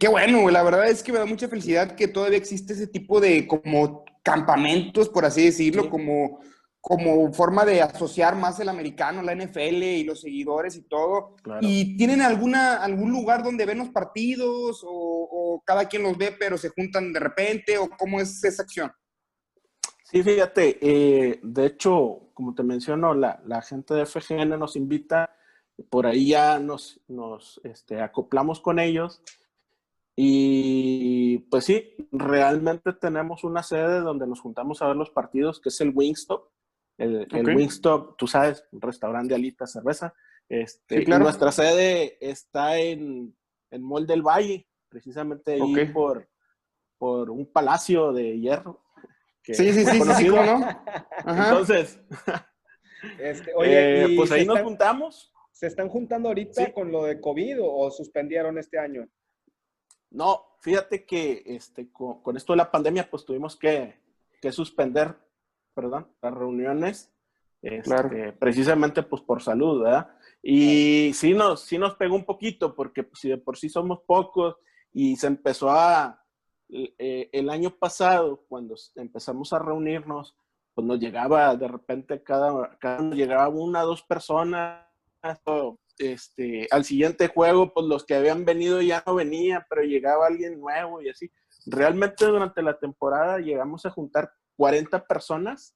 [0.00, 3.20] Qué bueno, la verdad es que me da mucha felicidad que todavía existe ese tipo
[3.20, 6.40] de como campamentos, por así decirlo, como
[6.86, 11.34] como forma de asociar más el americano, la NFL y los seguidores y todo.
[11.62, 16.58] ¿Y tienen alguna, algún lugar donde ven los partidos o, cada quien los ve pero
[16.58, 18.92] se juntan de repente o cómo es esa acción?
[20.02, 25.34] Sí, fíjate, eh, de hecho, como te menciono, la, la, gente de FGN nos invita,
[25.88, 29.22] por ahí ya nos, nos este, acoplamos con ellos
[30.14, 35.70] y pues sí, realmente tenemos una sede donde nos juntamos a ver los partidos, que
[35.70, 36.50] es el Wingstop.
[36.96, 37.26] El,
[37.56, 40.14] Wingstop, tú sabes, un restaurante de alitas, cerveza.
[40.48, 43.36] Este, Nuestra sede está en,
[43.70, 46.28] en Mall del Valle, precisamente ahí por,
[46.98, 48.82] por un palacio de hierro.
[49.42, 50.68] sí, sí, sí, sí, no?
[51.26, 51.98] Entonces,
[53.18, 55.32] este, oye, eh, pues ahí nos juntamos.
[55.52, 59.08] ¿Se están juntando ahorita con lo de COVID o, suspendieron este año?
[60.10, 64.00] No, fíjate que este, con, esto de la pandemia, pues tuvimos que,
[64.40, 65.14] que suspender,
[65.74, 67.12] perdón, las reuniones,
[67.62, 70.10] este, precisamente pues por salud, ¿verdad?
[70.42, 74.00] Y sí nos, sí nos pegó un poquito, porque pues, si de por sí somos
[74.06, 74.56] pocos
[74.92, 76.22] y se empezó a,
[76.68, 80.36] eh, el año pasado, cuando empezamos a reunirnos,
[80.74, 84.84] pues nos llegaba de repente cada, cada llegaba una dos personas,
[85.98, 90.60] este, al siguiente juego, pues los que habían venido ya no venían, pero llegaba alguien
[90.60, 91.30] nuevo y así.
[91.66, 95.74] Realmente durante la temporada llegamos a juntar 40 personas,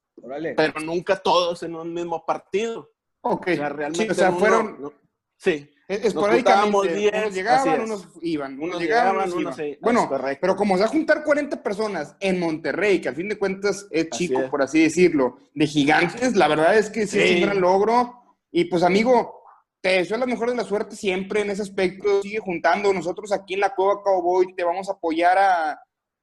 [0.57, 2.91] pero nunca todos en un mismo partido.
[3.21, 3.49] Ok.
[3.53, 4.11] O sea, realmente.
[4.11, 4.93] o sea, fueron.
[5.37, 5.71] sí.
[5.89, 9.79] Esporádicamente, unos llegaban, unos iban, unos, llegaban, unos, iban.
[9.81, 13.39] bueno, pero como se va a juntar 40 personas en Monterrey, que al fin de
[13.39, 17.41] cuentas es chico, por así decirlo, de gigantes, la verdad es que sí, es un
[17.41, 18.37] gran logro.
[18.51, 19.43] Y pues, amigo,
[19.81, 22.23] te deseo la mejor de la suerte siempre en ese aspecto.
[22.23, 22.93] Sigue juntando.
[22.93, 25.81] Nosotros aquí en la Cueva Cowboy te vamos a apoyar a,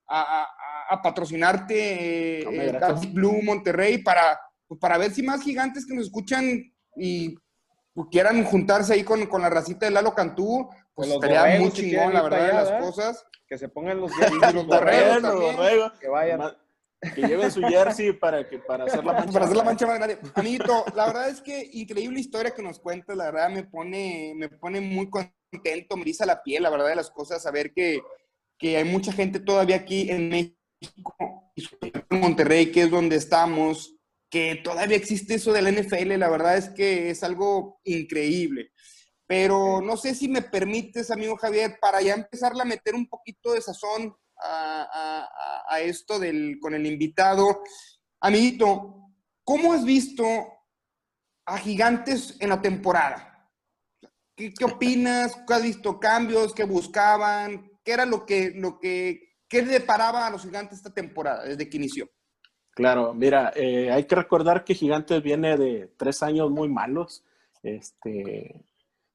[0.08, 0.47] a,
[0.89, 2.80] a, patrocinarte eh,
[3.12, 6.62] Blue Monterrey para, pues, para ver si más gigantes que nos escuchan
[6.95, 7.36] y
[8.12, 12.22] quieran juntarse ahí con, con la racita de Lalo Cantú, pues estaría muy chingón, la
[12.22, 13.26] verdad, de las cosas.
[13.47, 14.12] Que se pongan los,
[14.53, 16.41] los borregos, los que vayan.
[17.14, 19.32] Que lleven su jersey para, que, para hacer la mancha.
[19.32, 20.18] Para hacer la mancha más grande.
[20.34, 24.49] Amiguito, la verdad es que increíble historia que nos cuentas, la verdad me pone, me
[24.49, 28.01] pone muy contento, me eriza la piel, la verdad de las cosas, saber que,
[28.58, 31.68] que hay mucha gente todavía aquí en México y
[32.10, 33.95] en Monterrey, que es donde estamos,
[34.30, 38.72] que todavía existe eso de la NFL, la verdad es que es algo increíble.
[39.28, 43.53] Pero no sé si me permites, amigo Javier, para ya empezar a meter un poquito
[43.53, 47.62] de sazón a, esto del, con el invitado.
[48.22, 49.12] Amiguito,
[49.43, 50.26] ¿cómo has visto
[51.45, 53.51] a Gigantes en la temporada?
[54.36, 55.36] ¿Qué, qué opinas?
[55.47, 56.53] ¿Qué has visto cambios?
[56.53, 57.75] ¿Qué buscaban?
[57.86, 61.78] ¿Qué era lo que, lo que, qué deparaba a los Gigantes esta temporada desde que
[61.78, 62.10] inició?
[62.72, 67.24] Claro, mira, eh, hay que recordar que Gigantes viene de tres años muy malos.
[67.62, 68.66] Este,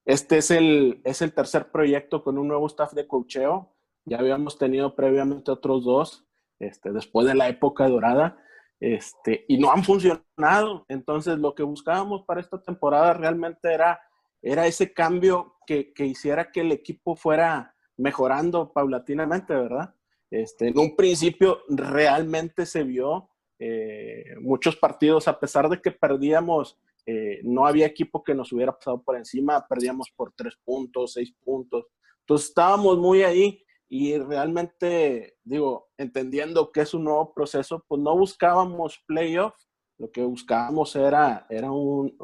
[0.05, 3.75] este es el, es el tercer proyecto con un nuevo staff de cocheo.
[4.05, 6.25] Ya habíamos tenido previamente otros dos,
[6.57, 8.37] este, después de la época dorada,
[8.79, 10.85] este, y no han funcionado.
[10.87, 13.99] Entonces, lo que buscábamos para esta temporada realmente era,
[14.41, 17.70] era ese cambio que, que hiciera que el equipo fuera
[18.01, 19.93] mejorando paulatinamente, ¿verdad?
[20.29, 23.29] Este, en un principio realmente se vio
[23.59, 28.71] eh, muchos partidos, a pesar de que perdíamos, eh, no había equipo que nos hubiera
[28.73, 31.85] pasado por encima, perdíamos por tres puntos, seis puntos.
[32.21, 38.17] Entonces estábamos muy ahí y realmente, digo, entendiendo que es un nuevo proceso, pues no
[38.17, 39.53] buscábamos playoff,
[39.97, 42.15] lo que buscábamos era, era un,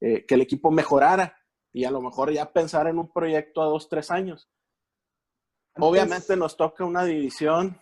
[0.00, 1.36] eh, que el equipo mejorara
[1.72, 4.48] y a lo mejor ya pensar en un proyecto a dos, tres años.
[5.78, 7.78] Obviamente nos toca una división,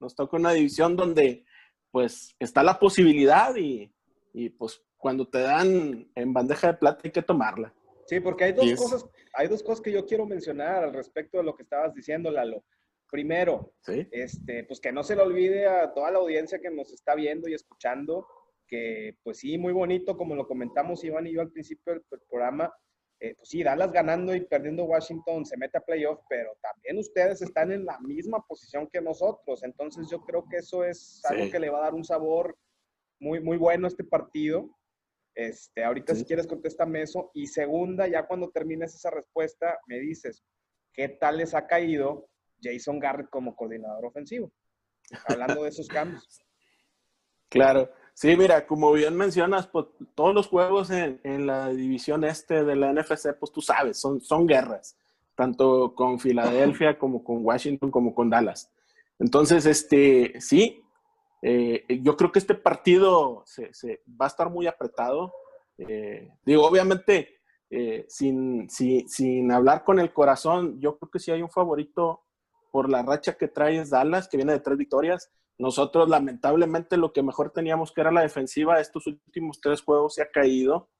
[0.00, 1.44] nos toca una división donde
[1.90, 3.90] pues está la posibilidad y,
[4.58, 7.74] pues cuando te dan en bandeja de plata hay que tomarla.
[8.06, 11.44] Sí, porque hay dos, cosas, hay dos cosas que yo quiero mencionar al respecto de
[11.44, 12.64] lo que estabas diciendo, Lalo.
[13.10, 17.14] Primero, este, pues que no se le olvide a toda la audiencia que nos está
[17.14, 18.26] viendo y escuchando,
[18.66, 22.72] que pues sí, muy bonito, como lo comentamos Iván y yo al principio del programa,
[23.18, 27.40] eh, pues sí, Dallas ganando y perdiendo Washington se mete a playoff, pero también ustedes
[27.40, 29.62] están en la misma posición que nosotros.
[29.62, 32.58] Entonces yo creo que eso es algo que le va a dar un sabor
[33.18, 34.68] muy, muy bueno a este partido.
[35.34, 37.30] Este, ahorita si quieres contéstame eso.
[37.32, 40.44] Y segunda, ya cuando termines esa respuesta, me dices,
[40.92, 42.28] ¿qué tal les ha caído
[42.62, 44.52] Jason Garrett como coordinador ofensivo?
[45.26, 46.40] Hablando de esos cambios.
[47.48, 47.90] Claro.
[48.16, 52.90] Sí, mira, como bien mencionas, pues, todos los juegos en, la división este de la
[52.90, 54.96] NFC, pues tú sabes, son, son guerras,
[55.34, 58.72] tanto con Filadelfia como con Washington como con Dallas.
[59.18, 60.82] Entonces, este, sí,
[61.42, 65.34] eh, yo creo que este partido se, va a estar muy apretado.
[65.76, 67.36] Eh, digo, obviamente,
[67.68, 72.22] eh, sin, sin hablar con el corazón, yo creo que sí hay un favorito
[72.70, 77.22] por la racha que trae Dallas, que viene de tres victorias, nosotros lamentablemente lo que
[77.22, 80.90] mejor teníamos que era la defensiva, estos últimos tres juegos se ha caído,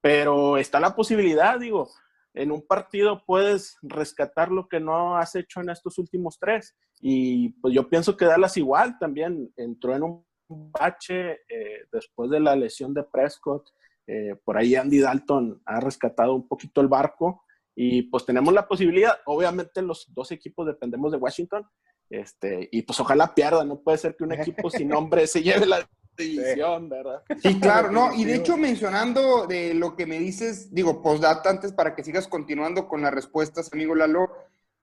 [0.00, 1.88] pero está la posibilidad, digo,
[2.34, 6.74] en un partido puedes rescatar lo que no has hecho en estos últimos tres.
[7.00, 12.40] Y pues yo pienso que Dallas igual también entró en un bache eh, después de
[12.40, 13.68] la lesión de Prescott.
[14.06, 18.66] Eh, por ahí Andy Dalton ha rescatado un poquito el barco y pues tenemos la
[18.66, 21.66] posibilidad, obviamente los dos equipos dependemos de Washington,
[22.12, 25.64] este, y pues ojalá pierda, no puede ser que un equipo sin nombre se lleve
[25.64, 27.22] la división, ¿verdad?
[27.42, 31.72] Sí, claro, no, y de hecho mencionando de lo que me dices, digo, postdata antes
[31.72, 34.30] para que sigas continuando con las respuestas, amigo Lalo,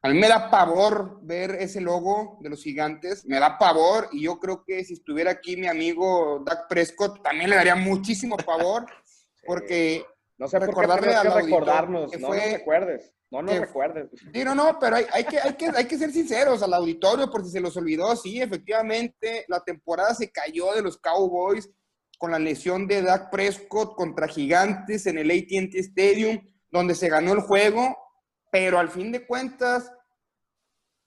[0.02, 4.24] a mí me da pavor ver ese logo de los gigantes, me da pavor y
[4.24, 8.88] yo creo que si estuviera aquí mi amigo Dak Prescott también le daría muchísimo pavor
[9.46, 10.04] porque
[10.40, 13.14] no sé recordarle por qué recordarnos, no nos recuerdes.
[13.32, 14.10] No nos recuerdes.
[14.34, 17.30] Sí, no, no, pero hay, hay, que, hay, que, hay que ser sinceros al auditorio
[17.30, 18.16] por si se los olvidó.
[18.16, 21.70] Sí, efectivamente, la temporada se cayó de los Cowboys
[22.18, 27.34] con la lesión de Dak Prescott contra Gigantes en el ATT Stadium, donde se ganó
[27.34, 27.96] el juego,
[28.52, 29.92] pero al fin de cuentas,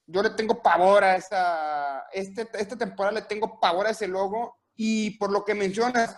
[0.07, 4.57] yo le tengo pavor a esa, este, esta temporada le tengo pavor a ese logo,
[4.75, 6.17] y por lo que mencionas,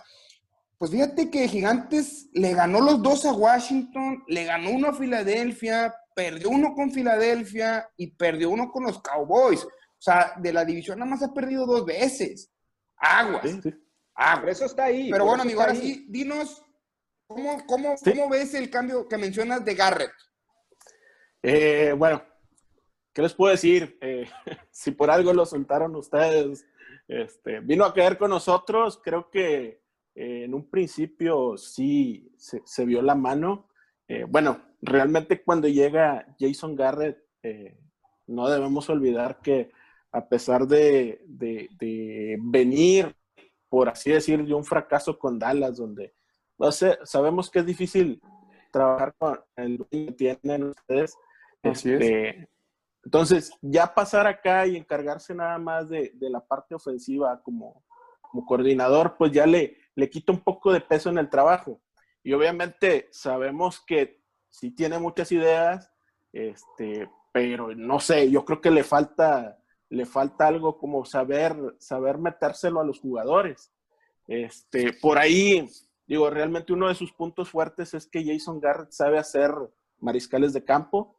[0.77, 5.93] pues fíjate que Gigantes le ganó los dos a Washington, le ganó uno a Filadelfia,
[6.13, 9.63] perdió uno con Filadelfia y perdió uno con los Cowboys.
[9.63, 12.51] O sea, de la división nada más ha perdido dos veces.
[12.97, 13.43] Aguas.
[13.63, 13.73] Sí,
[14.47, 15.09] eso está ahí.
[15.11, 16.61] Pero bueno, amigo, ahora sí, dinos,
[17.27, 20.13] ¿cómo, cómo, ¿cómo, ves el cambio que mencionas de Garrett?
[21.41, 22.23] Eh, bueno,
[23.13, 23.97] ¿qué les puedo decir?
[24.01, 24.29] Eh,
[24.71, 26.65] si por algo lo soltaron ustedes,
[27.07, 29.84] este, vino a quedar con nosotros, creo que
[30.15, 33.67] en un principio sí se, vio la mano.
[34.07, 37.77] Eh, bueno, realmente cuando llega Jason Garrett, eh,
[38.27, 39.71] no debemos olvidar que
[40.11, 41.21] a pesar de,
[42.41, 43.13] venir,
[43.67, 46.13] por así decir, de un fracaso con Dallas, donde
[46.57, 48.21] no sé, sabemos que es difícil
[48.71, 51.17] trabajar con el que tienen ustedes.
[51.61, 52.47] Este,
[53.03, 57.83] entonces, ya pasar acá y encargarse nada más de, la parte ofensiva como,
[58.21, 61.81] como coordinador, pues ya le, le quita un poco de peso en el trabajo.
[62.23, 65.91] Y obviamente sabemos que sí tiene muchas ideas,
[66.33, 69.57] este, pero no sé, yo creo que le falta,
[69.89, 73.71] le falta algo como saber, saber metérselo a los jugadores.
[74.27, 75.67] Este, por ahí,
[76.07, 79.51] digo, realmente uno de sus puntos fuertes es que Jason Garrett sabe hacer
[79.99, 81.15] mariscales de campo.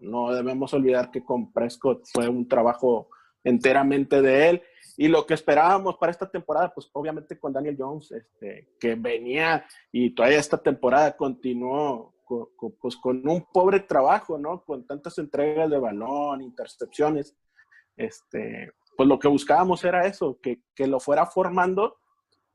[0.00, 3.08] no debemos olvidar que con Prescott fue un trabajo
[3.44, 4.62] enteramente de él.
[4.96, 9.66] Y lo que esperábamos para esta temporada, pues obviamente con Daniel Jones, este, que venía
[9.92, 12.48] y todavía esta temporada continuó con,
[12.80, 14.64] pues con un pobre trabajo, ¿no?
[14.64, 17.36] Con tantas entregas de balón, intercepciones.
[17.96, 21.98] Este, pues lo que buscábamos era eso, que, que lo fuera formando,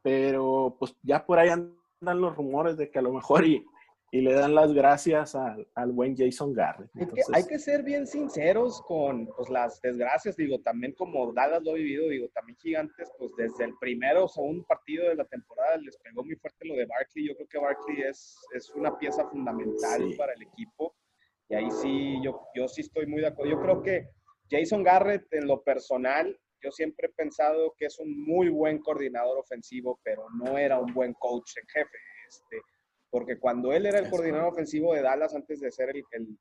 [0.02, 3.66] pero pues ya por ahí andan los rumores de que a lo mejor y,
[4.12, 6.90] y le dan las gracias al, al buen Jason Garrett.
[7.34, 11.76] hay que ser bien sinceros con pues, las desgracias, digo, también como Dallas lo ha
[11.76, 15.98] vivido, digo, también Gigantes, pues desde el primero o segundo partido de la temporada les
[15.98, 17.28] pegó muy fuerte lo de Barkley.
[17.28, 20.96] Yo creo que Barkley es, es una pieza fundamental para el equipo.
[21.50, 23.52] Y ahí sí, yo, yo sí estoy muy de acuerdo.
[23.52, 24.08] Yo creo que
[24.50, 29.38] Jason Garrett, en lo personal, yo siempre he pensado que es un muy buen coordinador
[29.38, 31.98] ofensivo, pero no era un buen coach en jefe.
[32.28, 32.62] Este,
[33.10, 36.38] porque cuando él era el coordinador ofensivo de Dallas antes de ser el, el,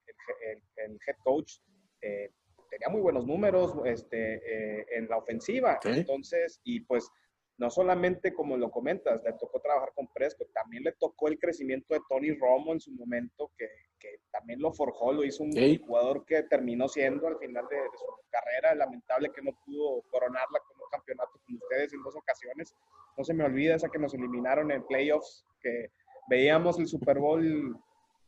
[0.76, 1.54] el, head coach,
[2.02, 2.30] eh,
[2.70, 4.34] tenía muy buenos números este,
[4.80, 5.78] eh, en la ofensiva.
[5.84, 7.10] Entonces, y pues
[7.58, 11.92] no solamente como lo comentas, le tocó trabajar con Prescott, también le tocó el crecimiento
[11.92, 15.52] de Tony Romo en su momento, que, que también lo forjó, lo hizo un
[15.84, 20.60] jugador que terminó siendo al final de, de, su carrera, lamentable que no pudo coronarla
[20.68, 22.72] con un campeonato con ustedes en dos ocasiones.
[23.16, 25.90] No se me olvida esa que nos eliminaron en playoffs, que
[26.28, 27.76] veíamos el Super Bowl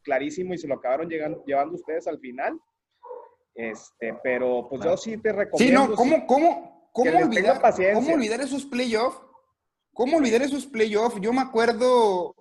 [0.02, 2.58] clarísimo y se lo acabaron llegando, llevando ustedes al final.
[3.54, 5.82] Este, pero pues yo sí te recomiendo.
[5.82, 7.60] Sí, no, ¿cómo, cómo, cómo, olvidar,
[7.94, 9.20] ¿cómo olvidar esos playoffs?
[9.92, 11.20] ¿Cómo olvidar esos playoffs?
[11.20, 12.34] Yo me acuerdo,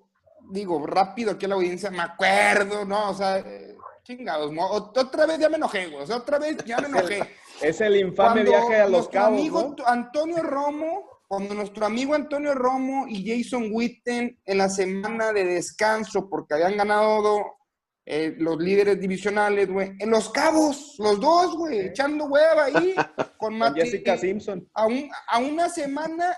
[0.52, 3.10] digo, rápido aquí a la audiencia, me acuerdo, ¿no?
[3.10, 4.52] O sea, eh, chingados,
[4.96, 7.20] otra vez ya me enojé, güey, o sea, otra vez ya me enojé.
[7.62, 13.06] es el infame viaje a los cabos, amigo Antonio Romo cuando nuestro amigo Antonio Romo
[13.08, 17.60] y Jason Witten en la semana de descanso, porque habían ganado
[18.04, 22.96] eh, los líderes divisionales, güey, en Los Cabos, los dos, güey, echando hueva ahí
[23.38, 24.68] con, Jessica Simpson.
[24.74, 24.88] A,
[25.28, 26.36] a, una semana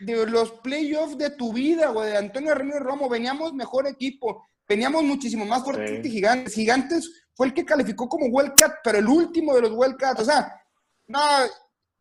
[0.00, 5.02] de los playoffs de tu vida, güey, de Antonio Ramírez Romo, veníamos mejor equipo, veníamos
[5.02, 6.52] muchísimo más fuertes que Gigantes.
[6.52, 10.60] Gigantes fue el que calificó como Wildcat, pero el último de los Wildcats, o sea,
[11.06, 11.20] no,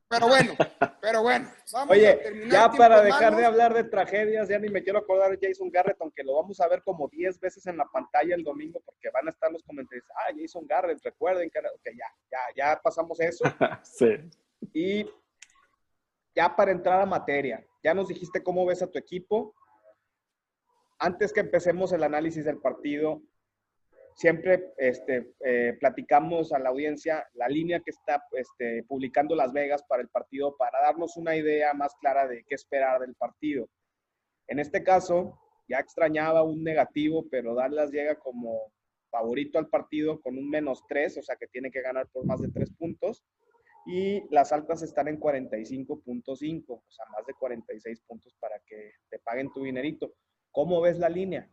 [0.07, 0.53] Pero bueno,
[1.01, 1.49] pero bueno.
[1.73, 5.47] Vamos Oye, ya para dejar de hablar de tragedias, ya ni me quiero acordar de
[5.47, 8.79] Jason Garrett, aunque lo vamos a ver como 10 veces en la pantalla el domingo,
[8.85, 10.05] porque van a estar los comentarios.
[10.15, 13.43] Ah, Jason Garrett, recuerden que, ya, ya, ya pasamos eso.
[13.83, 14.15] sí.
[14.73, 15.09] Y
[16.35, 19.55] ya para entrar a materia, ya nos dijiste cómo ves a tu equipo.
[20.99, 23.21] Antes que empecemos el análisis del partido,
[24.15, 29.83] siempre este, eh, platicamos a la audiencia la línea que está este, publicando Las Vegas
[29.83, 33.67] para el partido para darnos una idea más clara de qué esperar del partido.
[34.47, 35.37] En este caso,
[35.67, 38.71] ya extrañaba un negativo, pero Dallas llega como
[39.09, 42.41] favorito al partido con un menos tres, o sea que tiene que ganar por más
[42.41, 43.23] de tres puntos.
[43.87, 49.19] Y las altas están en 45.5, o sea, más de 46 puntos para que te
[49.19, 50.13] paguen tu dinerito.
[50.51, 51.47] ¿Cómo ves la línea?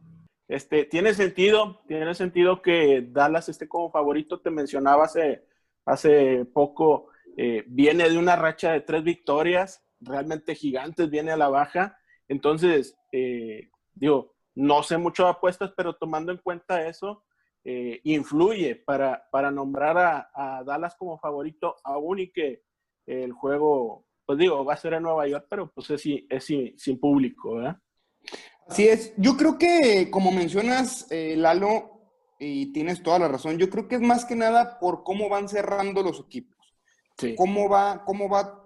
[0.52, 4.38] Este, tiene sentido, tiene sentido que Dallas esté como favorito.
[4.40, 5.46] Te mencionaba hace,
[5.86, 7.06] hace poco,
[7.38, 11.96] eh, viene de una racha de tres victorias, realmente gigantes, viene a la baja.
[12.28, 17.24] Entonces, eh, digo, no sé mucho de apuestas, pero tomando en cuenta eso,
[17.64, 22.62] eh, influye para, para nombrar a, Dallas como favorito, aún y que
[23.06, 26.78] el juego, pues digo, va a ser en Nueva York, pero pues es, es sin,
[26.78, 27.78] sin público, ¿verdad?
[28.68, 29.12] Así es.
[29.16, 31.92] Yo creo que, como mencionas, eh, Lalo,
[32.38, 35.48] y tienes toda la razón, yo creo que es más que nada por cómo van
[35.48, 36.56] cerrando los equipos.
[37.36, 38.64] Cómo va, cómo va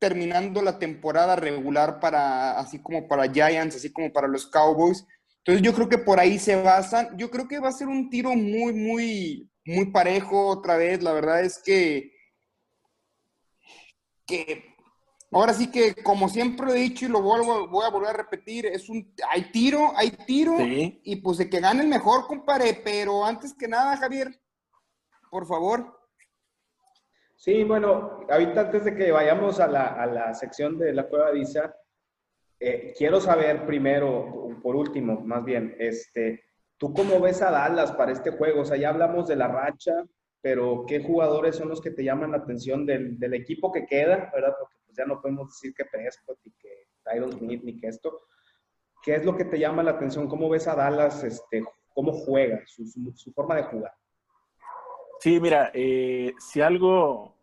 [0.00, 5.06] terminando la temporada regular para, así como para Giants, así como para los Cowboys.
[5.38, 7.16] Entonces yo creo que por ahí se basan.
[7.16, 11.02] Yo creo que va a ser un tiro muy, muy, muy parejo otra vez.
[11.02, 12.10] La verdad es que,
[14.26, 14.71] que
[15.32, 18.66] Ahora sí que, como siempre he dicho y lo vuelvo, voy a volver a repetir,
[18.66, 23.24] es un, hay tiro, hay tiro, y pues de que gane el mejor, compadre, pero
[23.24, 24.28] antes que nada, Javier,
[25.30, 25.98] por favor.
[27.34, 31.74] Sí, bueno, ahorita antes de que vayamos a la, sección de la prueba de Isa,
[32.60, 36.44] eh, quiero saber primero, por último, más bien, este,
[36.76, 38.60] ¿tú cómo ves a Dallas para este juego?
[38.60, 40.04] O sea, ya hablamos de la racha,
[40.42, 44.30] pero ¿qué jugadores son los que te llaman la atención del, del equipo que queda,
[44.32, 44.54] verdad?
[44.60, 48.26] Porque pues, ya no podemos decir que Prescott y que Tyron Smith ni que esto.
[49.02, 50.28] ¿Qué es lo que te llama la atención?
[50.28, 51.24] ¿Cómo ves a Dallas?
[51.24, 52.62] Este, ¿Cómo juega?
[52.66, 53.92] Su, forma de jugar.
[55.18, 57.36] Sí, mira, eh, si algo,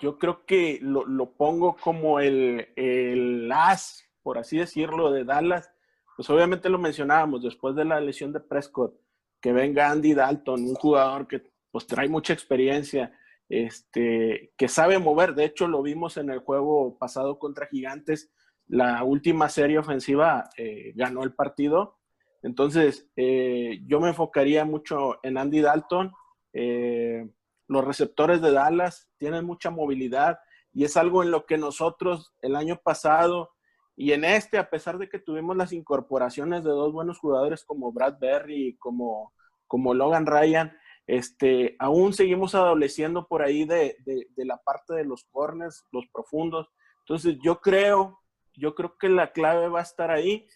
[0.00, 5.70] yo creo que lo, pongo como el, el as, por así decirlo, de Dallas,
[6.16, 8.98] pues obviamente lo mencionábamos después de la lesión de Prescott,
[9.40, 13.12] que venga Andy Dalton, un jugador que pues trae mucha experiencia,
[13.48, 15.34] este, que sabe mover.
[15.34, 18.30] De hecho, lo vimos en el juego pasado contra Gigantes.
[18.66, 21.98] La última serie ofensiva eh, ganó el partido.
[22.42, 26.12] Entonces, eh, yo me enfocaría mucho en Andy Dalton.
[26.52, 27.28] Eh,
[27.68, 30.38] los receptores de Dallas tienen mucha movilidad
[30.72, 33.50] y es algo en lo que nosotros el año pasado
[33.96, 37.92] y en este, a pesar de que tuvimos las incorporaciones de dos buenos jugadores como
[37.92, 39.32] Brad Berry como,
[39.66, 40.76] como Logan Ryan,
[41.06, 43.96] este, aún seguimos adoleciendo por ahí de,
[44.36, 46.68] la parte de los corners, los profundos.
[47.00, 48.20] Entonces, yo creo,
[48.54, 50.46] yo creo que la clave va a estar ahí.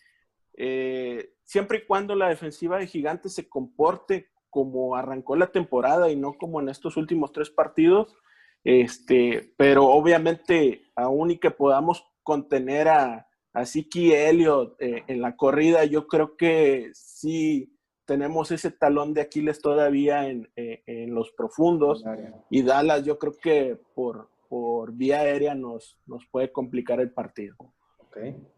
[0.54, 6.16] Eh, siempre y cuando la defensiva de Gigantes se comporte como arrancó la temporada y
[6.16, 8.16] no como en estos últimos tres partidos.
[8.64, 15.36] Este, pero obviamente, aún y que podamos contener a, a Siki Elliott eh, en la
[15.36, 17.77] corrida, yo creo que sí
[18.08, 22.02] tenemos ese talón de Aquiles todavía en, eh, los profundos
[22.48, 27.54] y Dallas yo creo que por, por vía aérea nos, nos puede complicar el partido.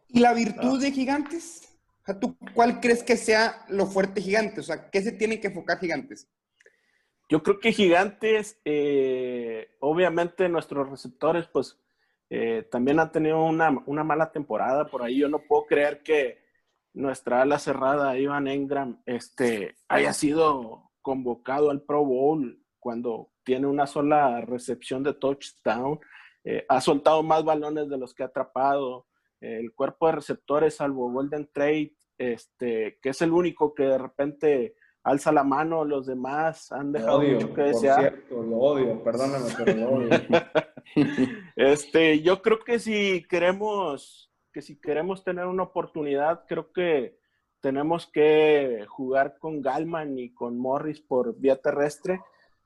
[0.08, 0.80] ¿Y la virtud ah.
[0.80, 1.66] de Gigantes?
[2.20, 4.58] ¿tú cuál crees que sea lo fuerte Gigantes?
[4.60, 6.28] O sea, ¿qué se tiene que enfocar Gigantes?
[7.28, 11.76] Yo creo que Gigantes, eh, obviamente nuestros receptores, pues
[12.30, 15.18] eh, también han tenido una, una, mala temporada por ahí.
[15.18, 16.38] Yo no puedo creer que,
[16.92, 23.86] nuestra ala cerrada, Ivan Engram, este, haya sido convocado al Pro Bowl cuando tiene una
[23.86, 26.00] sola recepción de touchdown.
[26.44, 29.06] Eh, ha soltado más balones de los que ha atrapado.
[29.40, 34.74] el cuerpo de receptores, salvo Golden Trade, este, que es el único que de repente
[35.02, 38.00] alza la mano, los demás han dejado mucho que desear.
[38.00, 40.10] Cierto, lo odio, perdóname, pero lo odio.
[41.56, 47.18] este, yo creo que si queremos que si queremos tener una oportunidad, creo que
[47.60, 52.20] tenemos que jugar con Galman y con Morris por vía terrestre.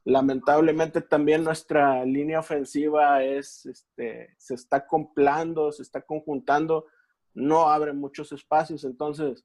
[0.04, 6.86] Lamentablemente también nuestra línea ofensiva es, este, se está comprando, se está conjuntando,
[7.32, 9.44] no abre muchos espacios, entonces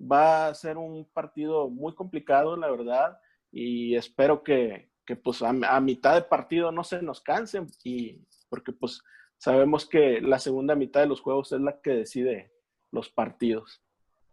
[0.00, 3.20] va a ser un partido muy complicado, la verdad,
[3.52, 8.24] y espero que, que pues a, a, mitad de partido no se nos cansen, y
[8.48, 9.02] porque pues
[9.40, 12.52] sabemos que la segunda mitad de los juegos es la que decide
[12.92, 13.82] los partidos.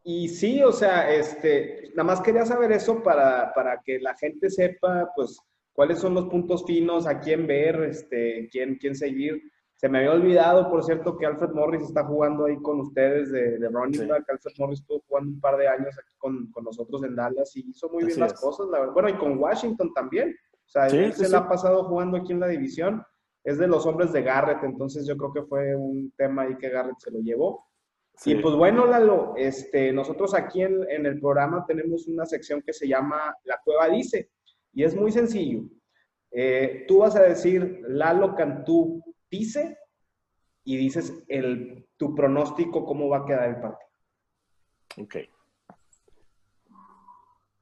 [0.04, 4.50] Y sí, o sea, este, nada más quería saber eso para, para que la gente
[4.50, 5.40] sepa, pues,
[5.74, 9.42] cuáles son los puntos finos, a quién ver, este, quién, quién seguir.
[9.76, 13.60] Se me había olvidado, por cierto, que Alfred Morris está jugando ahí con ustedes de,
[13.60, 14.30] de running back.
[14.30, 17.70] Alfred Morris estuvo jugando un par de años aquí con, con nosotros en Dallas y
[17.70, 18.94] hizo muy bien las cosas, la verdad.
[18.94, 20.36] Bueno, y con Washington también.
[20.66, 23.04] O sea, él se la ha pasado jugando aquí en la división.
[23.48, 26.68] Es de los hombres de Garrett, entonces yo creo que fue un tema ahí que
[26.68, 27.66] Garrett se lo llevó.
[28.26, 32.74] Y pues bueno, Lalo, este, nosotros aquí en, en, el programa tenemos una sección que
[32.74, 34.32] se llama La Cueva Dice,
[34.74, 35.62] y es muy sencillo.
[36.30, 39.78] Eh, tú vas a decir Lalo Cantú dice
[40.66, 43.90] y dices el, tu pronóstico, cómo va a quedar el partido.
[45.04, 45.16] Ok.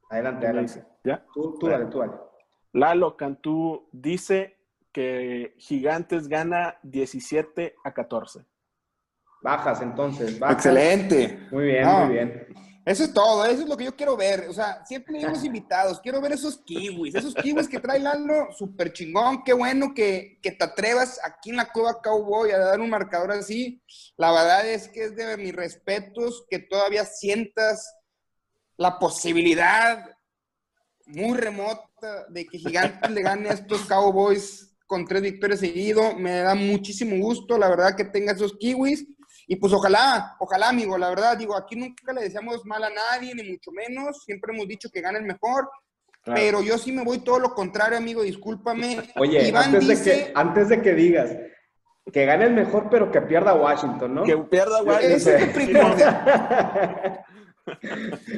[0.09, 0.83] Adelante, adelante.
[1.03, 1.23] ¿Ya?
[1.31, 2.13] Tú, tú dale, tú dale.
[2.71, 4.54] Lalo Cantú dice
[4.95, 8.45] que Gigantes gana 17 a 14.
[9.41, 10.39] Bajas entonces.
[10.49, 11.47] Excelente.
[11.51, 12.47] Muy bien, muy bien.
[12.85, 14.47] Eso es todo, eso es lo que yo quiero ver.
[14.47, 18.93] O sea, siempre tenemos invitados, quiero ver esos kiwis, esos kiwis que trae Lalo, súper
[18.93, 19.43] chingón.
[19.43, 23.33] Qué bueno que, que, te atrevas aquí en la Cueva Cowboy a dar un marcador
[23.33, 23.83] así.
[24.15, 27.97] La verdad es que es de mis respetos que todavía sientas
[28.77, 30.09] la posibilidad
[31.05, 36.15] muy remota de que Gigantes le gane a estos Cowboys con tres victorias seguido.
[36.15, 39.05] Me da muchísimo gusto, la verdad, que tenga esos kiwis.
[39.47, 43.35] Y pues ojalá, ojalá, amigo, la verdad, digo, aquí nunca le deseamos mal a nadie,
[43.35, 45.69] ni mucho menos, siempre hemos dicho que gane el mejor,
[46.23, 49.03] pero yo sí me voy todo lo contrario, amigo, discúlpame.
[49.17, 51.29] Oye, antes, de que, antes de que digas,
[52.11, 54.23] que gane el mejor, pero que pierda Washington, ¿no?
[54.23, 55.33] Que pierda Washington.
[55.35, 57.23] Es primordial.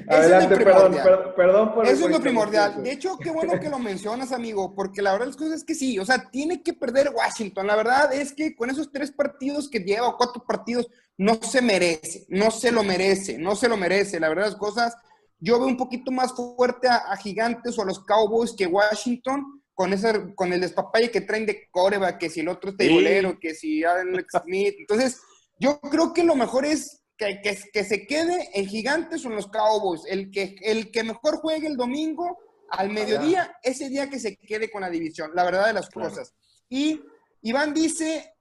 [0.08, 0.96] Adelante, es perdón,
[1.36, 2.82] perdón, por Eso es lo primordial.
[2.82, 5.76] De hecho, qué bueno que lo mencionas, amigo, porque la verdad las cosas es que
[5.76, 7.68] sí, o sea, tiene que perder Washington.
[7.68, 11.62] La verdad es que con esos tres partidos que lleva, o cuatro partidos, no se
[11.62, 14.20] merece, no se lo merece, no se lo merece.
[14.20, 14.96] La verdad las cosas,
[15.40, 19.92] yo veo un poquito más fuerte a, Gigantes o a los Cowboys que Washington, con,
[19.92, 23.54] ese, con el despapalle que traen de Coreba, que si el otro es tebolero, que
[23.54, 24.76] si Alex Smith.
[24.80, 25.20] Entonces,
[25.60, 29.48] yo creo que lo mejor es que, que, se quede en Gigantes o en los
[29.48, 30.04] Cowboys.
[30.08, 32.38] El que, el que mejor juegue el domingo
[32.70, 36.36] al mediodía, ese día que se quede con la división, la verdad de las cosas.
[36.70, 37.02] Y
[37.42, 38.36] Iván dice,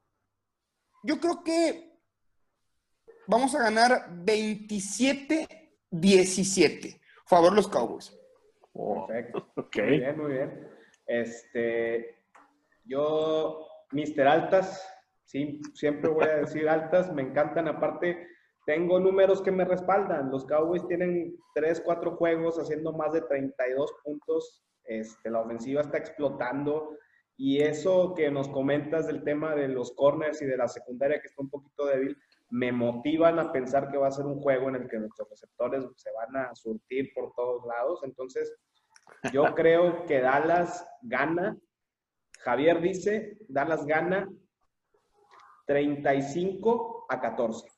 [1.03, 1.97] yo creo que
[3.27, 7.01] vamos a ganar 27-17.
[7.27, 8.17] Favor los Cowboys.
[8.73, 9.53] Perfecto.
[9.57, 9.69] Muy
[9.99, 10.69] bien, muy bien.
[11.07, 12.25] Este,
[12.85, 14.27] yo, Mr.
[14.27, 14.83] Altas,
[15.25, 17.69] sí, siempre voy a decir altas, me encantan.
[17.69, 18.27] Aparte,
[18.67, 20.31] tengo números que me respaldan.
[20.31, 24.67] Los Cowboys tienen 3, 4 juegos haciendo más de 32 puntos.
[24.85, 26.97] Este, la ofensiva está explotando.
[27.37, 31.29] Y eso que nos comentas del tema de los corners y de la secundaria que
[31.29, 32.19] está un poquito débil,
[32.51, 35.85] me motivan a pensar que va a ser un juego en el que nuestros receptores
[35.95, 38.01] se van a surtir por todos lados.
[38.03, 38.53] Entonces,
[39.33, 41.57] yo creo que Dallas gana.
[42.41, 44.29] Javier dice, Dallas gana
[45.67, 47.76] 35 a 14.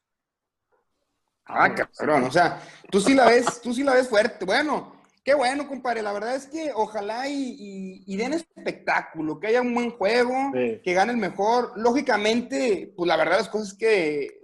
[1.48, 4.44] Ah, cabrón, o sea, tú sí la ves, tú sí la ves fuerte.
[4.44, 4.92] Bueno,
[5.24, 6.02] qué bueno, compadre.
[6.02, 11.12] La verdad es que ojalá y, den espectáculo, que haya un buen juego, que gane
[11.12, 11.72] el mejor.
[11.76, 14.40] Lógicamente, pues la verdad las cosas es que,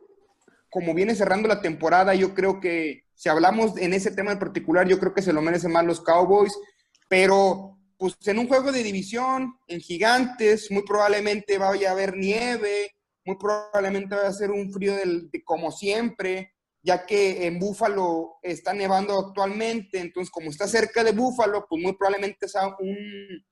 [0.71, 4.89] como viene cerrando la temporada, yo creo que si hablamos en ese tema en particular,
[4.89, 6.59] yo creo que se lo merecen más los Cowboys,
[7.07, 12.97] pero pues en un juego de división, en gigantes, muy probablemente vaya a haber nieve,
[13.25, 16.54] muy probablemente va a ser un frío del, de, como siempre
[16.85, 21.95] ya que en Búfalo está nevando actualmente, entonces como está cerca de Búfalo, pues muy
[21.95, 23.45] probablemente sea un,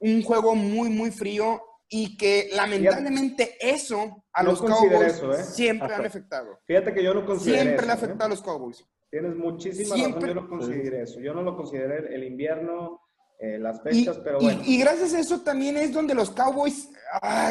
[0.00, 5.44] un juego muy, muy frío y que lamentablemente eso a los Cowboys ¿eh?
[5.44, 6.60] siempre han afectado.
[6.66, 8.84] Fíjate que yo no considero Siempre le ha afectado a los Cowboys.
[9.10, 11.20] Tienes muchísima razón, yo no considero eso.
[11.20, 13.00] Yo no lo consideré el invierno,
[13.38, 14.60] eh, las fechas, pero bueno.
[14.66, 16.90] Y, gracias a eso también es donde los Cowboys,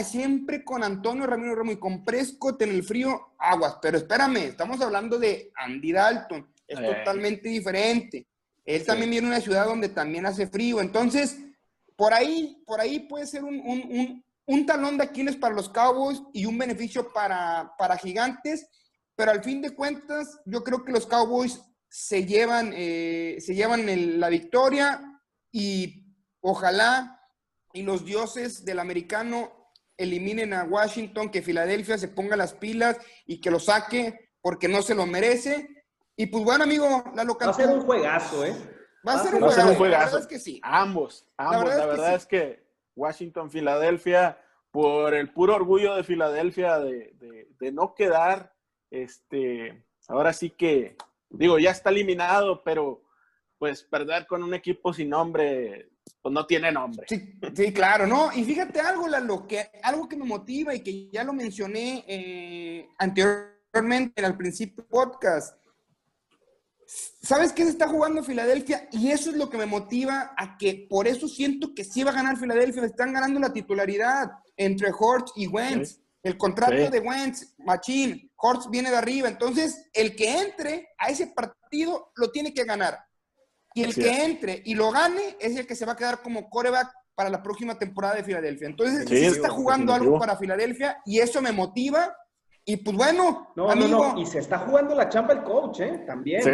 [0.03, 3.77] siempre con Antonio Ramiro Ramos y con Prescott en el frío, aguas.
[3.81, 6.83] Pero espérame, estamos hablando de Andy Dalton, es eh.
[6.83, 8.27] totalmente diferente.
[8.65, 10.81] Él también viene de una ciudad donde también hace frío.
[10.81, 11.37] Entonces,
[11.95, 16.21] por ahí, por ahí puede ser un, un, un, talón de Aquiles para los Cowboys
[16.33, 18.67] y un beneficio para, para Gigantes.
[19.15, 24.19] Pero al fin de cuentas, yo creo que los Cowboys se llevan, eh, se llevan
[24.19, 26.05] la victoria y
[26.41, 27.16] ojalá
[27.77, 32.97] y los dioses del americano eliminen a Washington, que Filadelfia se ponga las pilas
[33.27, 35.85] y que lo saque porque no se lo merece.
[36.15, 37.49] Y pues bueno, amigo, la local.
[37.49, 38.55] Va a ser un juegazo, ¿eh?
[39.07, 39.85] Va a ser un, juegazo.
[39.85, 40.59] La verdad es que sí.
[40.63, 41.69] Ambos, ambos.
[41.69, 42.65] La verdad, es, que...
[42.95, 47.13] Washington, Filadelfia, por el puro orgullo de Filadelfia de,
[47.59, 48.55] de, no quedar,
[48.89, 50.97] este, ahora sí que,
[51.29, 53.03] digo, ya está eliminado, pero
[53.59, 57.05] pues perder con un equipo sin nombre, pues no tiene nombre.
[57.09, 58.31] Sí, sí claro, ¿no?
[58.33, 62.89] Y fíjate algo, Lalo, que, algo que me motiva y que ya lo mencioné eh,
[62.97, 65.57] anteriormente al principio del podcast.
[66.87, 68.87] ¿Sabes qué se está jugando Filadelfia?
[68.91, 72.11] Y eso es lo que me motiva a que por eso siento que sí va
[72.11, 72.85] a ganar Filadelfia.
[72.85, 75.99] Están ganando la titularidad entre Hortz y Wentz.
[76.23, 79.27] El contrato de Wentz, Machín, Hortz viene de arriba.
[79.27, 83.06] Entonces, el que entre a ese partido lo tiene que ganar.
[83.77, 86.49] Y el que entre y lo gane es el que se va a quedar como
[86.49, 88.67] coreback para la próxima temporada de Filadelfia.
[88.67, 92.15] Entonces, sí, se está jugando algo para Filadelfia y eso me motiva
[92.69, 96.03] y pues bueno, no, no, no, y se está jugando la chamba el coach, ¿eh?
[96.05, 96.43] También.
[96.43, 96.49] Sí,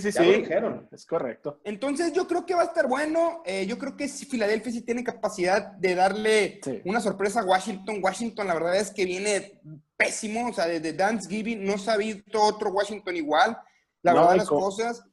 [0.00, 0.32] sí, sí, sí.
[0.40, 0.88] dijeron.
[0.90, 1.60] Es correcto.
[1.62, 3.40] Entonces yo creo que va a estar bueno.
[3.44, 8.00] Eh, yo creo que si Filadelfia sí tiene capacidad de darle una sorpresa a Washington.
[8.02, 9.60] Washington, la verdad es que viene
[9.96, 10.48] pésimo.
[10.48, 13.56] O sea, desde Thanksgiving no se ha visto otro Washington igual.
[14.02, 15.04] La verdad, las cosas.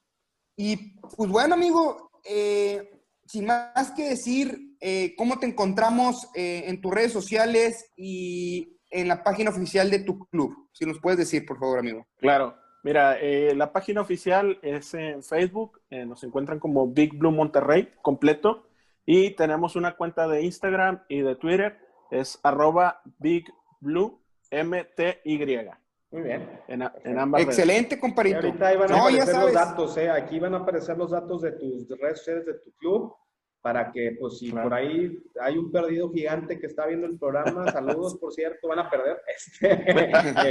[0.62, 2.92] Y pues bueno, amigo, eh,
[3.26, 9.24] sin más que decir, eh, ¿cómo te encontramos en tus redes sociales y en la
[9.24, 10.70] página oficial de tu club?
[10.74, 12.06] Si nos puedes decir, por favor, amigo.
[12.18, 12.58] Claro.
[12.84, 17.90] Mira, eh, la página oficial es en Facebook, eh, nos encuentran como Big Blue Monterrey
[18.02, 18.68] completo
[19.06, 21.78] y tenemos una cuenta de Instagram y de Twitter,
[22.10, 23.46] es arroba Big
[23.82, 25.70] Blue MTY.
[26.12, 26.50] Muy bien.
[26.68, 28.38] En, ambas Excelente, comparito.
[28.38, 30.10] ahorita ahí van a aparecer los datos, ¿eh?
[30.10, 33.16] Aquí van a aparecer los datos de tus redes sociales de tu club
[33.62, 37.66] para que, pues, si por ahí hay un perdido gigante que está viendo el programa,
[37.72, 39.22] saludos, por cierto, van a perder.
[39.62, 39.74] Este,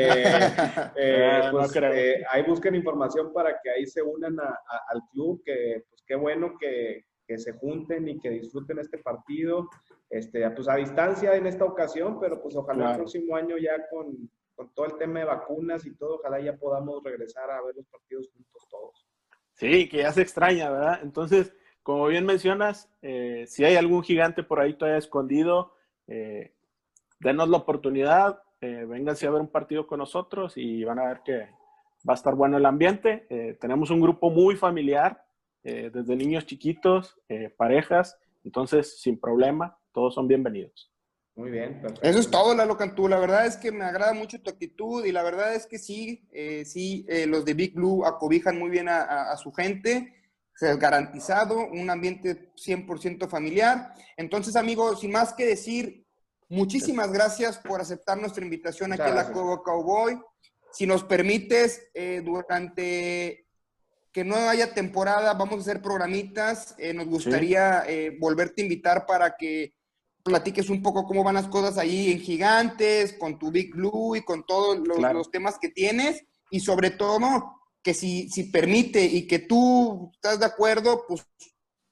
[0.02, 0.22] eh,
[0.96, 5.84] eh, ah, pues, eh, ahí busquen información para que ahí se unan al club, que,
[5.88, 9.68] pues, qué bueno que, que, se junten y que disfruten este partido,
[10.10, 14.30] este, pues, a distancia en esta ocasión, pero pues ojalá el próximo año ya con,
[14.58, 17.86] con todo el tema de vacunas y todo, ojalá ya podamos regresar a ver los
[17.86, 19.06] partidos juntos todos.
[19.54, 20.98] Sí, que ya se extraña, ¿verdad?
[21.04, 21.54] Entonces,
[21.84, 25.74] como bien mencionas, eh, si hay algún gigante por ahí todavía escondido,
[26.08, 26.56] eh,
[27.20, 31.20] denos la oportunidad, eh, vénganse a ver un partido con nosotros y van a ver
[31.24, 31.38] que
[32.08, 33.28] va a estar bueno el ambiente.
[33.30, 35.24] Eh, tenemos un grupo muy familiar,
[35.62, 37.20] desde niños chiquitos,
[37.58, 40.90] parejas, entonces sin problema, todos son bienvenidos.
[41.38, 41.80] Muy bien.
[41.80, 42.06] Perfecto.
[42.06, 43.08] Eso es todo, Lalo Cantú.
[43.08, 46.28] La verdad es que me agrada mucho tu actitud y la verdad es que sí,
[46.66, 50.12] sí, los de Big Blue acobijan muy bien a su gente
[50.60, 53.94] garantizado, un ambiente 100% familiar.
[54.16, 56.04] Entonces, amigos, sin más que decir,
[56.48, 60.20] muchísimas gracias por aceptar nuestra invitación aquí a la Cueva Cowboy.
[60.72, 63.46] Si nos permites, eh, durante
[64.12, 66.74] que no haya temporada, vamos a hacer programitas.
[66.78, 69.74] Eh, nos gustaría eh, volverte a invitar para que
[70.22, 74.22] platiques un poco cómo van las cosas ahí en Gigantes, con tu Big Blue y
[74.22, 76.24] con todos los, los temas que tienes.
[76.50, 77.18] Y sobre todo,
[77.82, 81.26] que si, si permite y que tú estás de acuerdo, pues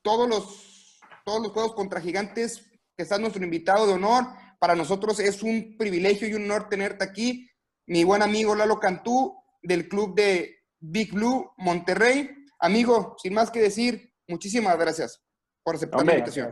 [0.03, 4.27] todos los, todos los juegos contra gigantes, que estás nuestro invitado de honor,
[4.59, 7.49] para nosotros es un privilegio y un honor tenerte aquí.
[7.87, 12.31] Mi buen amigo Lalo Cantú, del club de Big Blue Monterrey.
[12.59, 15.23] Amigo, sin más que decir, muchísimas gracias
[15.63, 16.51] por aceptar la invitación.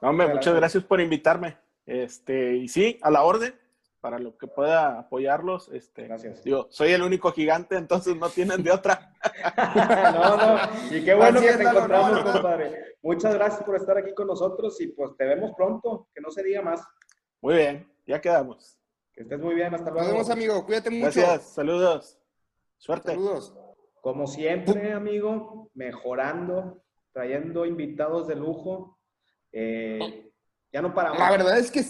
[0.00, 1.56] Hombre, muchas gracias por invitarme.
[1.86, 3.54] Este, y sí, a la orden
[4.00, 5.68] para lo que pueda apoyarlos.
[5.72, 6.44] Este, Gracias.
[6.44, 9.12] Digo, soy el único gigante, entonces no tienen de otra.
[10.14, 12.96] no, no, y qué bueno que te encontramos, compadre.
[13.02, 16.42] Muchas gracias por estar aquí con nosotros y pues te vemos pronto, que no se
[16.42, 16.82] diga más.
[17.40, 18.78] Muy bien, ya quedamos.
[19.12, 20.00] Que estés muy bien, hasta luego.
[20.00, 21.02] Nos vemos, amigo, cuídate mucho.
[21.02, 22.18] Gracias, saludos.
[22.76, 23.12] Suerte.
[23.12, 23.54] Saludos.
[24.00, 28.97] Como siempre, amigo, mejorando, trayendo invitados de lujo.
[29.60, 30.30] Eh,
[30.72, 31.18] ya no paramos.
[31.18, 31.84] La verdad es que,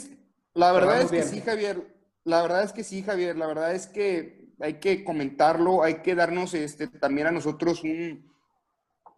[0.55, 3.86] la verdad es que sí, Javier la verdad es que sí, Javier, la verdad es
[3.86, 8.31] que hay que comentarlo, hay que darnos este, también a nosotros un,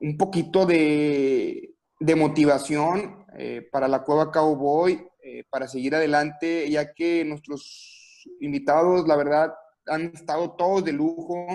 [0.00, 6.94] un poquito de, de motivación eh, para la Cueva Cowboy, eh, para seguir adelante, ya
[6.94, 9.54] que nuestros invitados, la verdad,
[9.86, 11.46] han estado todos de lujo.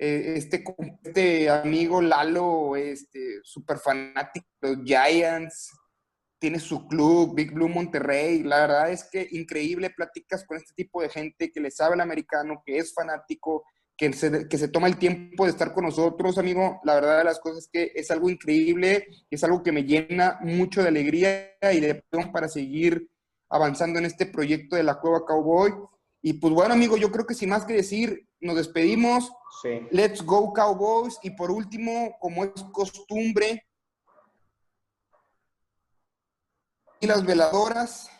[0.00, 0.64] Eh, este,
[1.04, 5.70] este amigo Lalo, este, súper fanático de los Giants,
[6.38, 8.42] tiene su club, Big Blue Monterrey.
[8.42, 12.00] La verdad es que increíble platicas con este tipo de gente que le sabe el
[12.00, 13.64] americano, que es fanático,
[13.96, 16.80] que se, que se toma el tiempo de estar con nosotros, amigo.
[16.84, 20.38] La verdad de las cosas es que es algo increíble, es algo que me llena
[20.40, 22.02] mucho de alegría y de
[22.32, 23.10] para seguir
[23.50, 25.72] avanzando en este proyecto de la Cueva Cowboy.
[26.22, 29.32] Y pues bueno, amigo, yo creo que sin más que decir, nos despedimos.
[29.90, 31.18] Let's go Cowboys.
[31.22, 33.64] Y por último, como es costumbre,
[37.00, 38.10] y las veladoras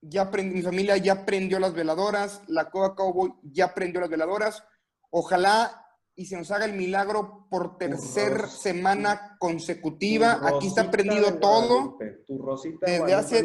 [0.00, 4.62] ya mi familia ya prendió las veladoras, la Coba Cowboy ya prendió las veladoras.
[5.10, 10.40] Ojalá y se nos haga el milagro por tercera semana consecutiva.
[10.42, 11.96] Aquí está prendido todo.
[12.26, 13.44] Tu rosita desde hace,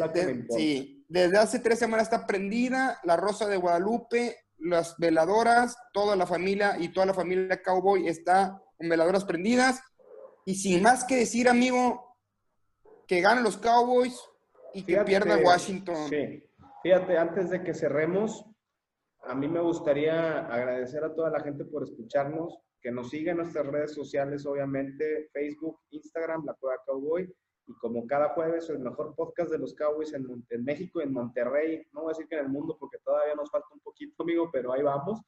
[0.50, 6.26] sí, desde hace tres semanas está prendida la rosa de Guadalupe, las veladoras, toda la
[6.26, 9.80] familia y toda la familia Cowboy está con veladoras prendidas.
[10.46, 12.18] Y sin más que decir, amigo,
[13.06, 14.20] que ganen los Cowboys
[14.74, 16.08] y que pierda Washington.
[16.08, 16.42] Sí.
[16.82, 18.44] Fíjate, antes de que cerremos,
[19.22, 23.38] a mí me gustaría agradecer a toda la gente por escucharnos, que nos siga en
[23.38, 27.34] nuestras redes sociales, obviamente, Facebook, Instagram, La Cueva Cowboy,
[27.66, 31.86] y como cada jueves, el mejor podcast de los Cowboys en, en México, en Monterrey,
[31.92, 34.50] no voy a decir que en el mundo porque todavía nos falta un poquito, amigo,
[34.52, 35.22] pero ahí vamos.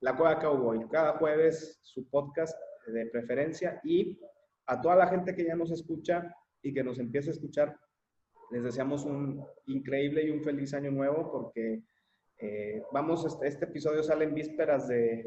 [0.00, 2.56] La Cueva Cowboy, cada jueves su podcast
[2.86, 4.20] de preferencia y
[4.66, 6.32] a toda la gente que ya nos escucha
[6.62, 7.76] y que nos empieza a escuchar,
[8.50, 11.82] les deseamos un increíble y un feliz año nuevo porque
[12.38, 15.24] eh, vamos, este, este, episodio sale en vísperas de,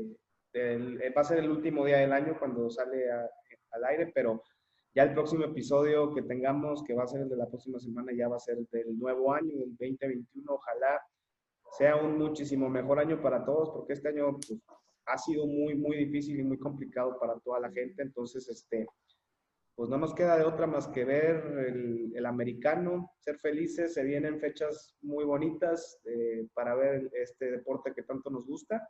[1.16, 4.42] va a ser el último día del año cuando sale al aire, pero
[4.96, 8.12] ya el próximo episodio que tengamos, que va a ser el de la próxima semana,
[8.16, 10.54] ya va a ser del nuevo año, del 2021.
[10.54, 11.02] Ojalá
[11.78, 14.60] sea un muchísimo mejor año para todos, porque este año pues,
[15.06, 18.04] ha sido muy, muy difícil y muy complicado para toda la gente.
[18.04, 18.88] Entonces, este,
[19.76, 21.36] pues no nos queda de otra más que ver
[21.68, 28.04] el, americano, ser felices, se vienen fechas muy bonitas eh, para ver este deporte que
[28.04, 28.88] tanto nos gusta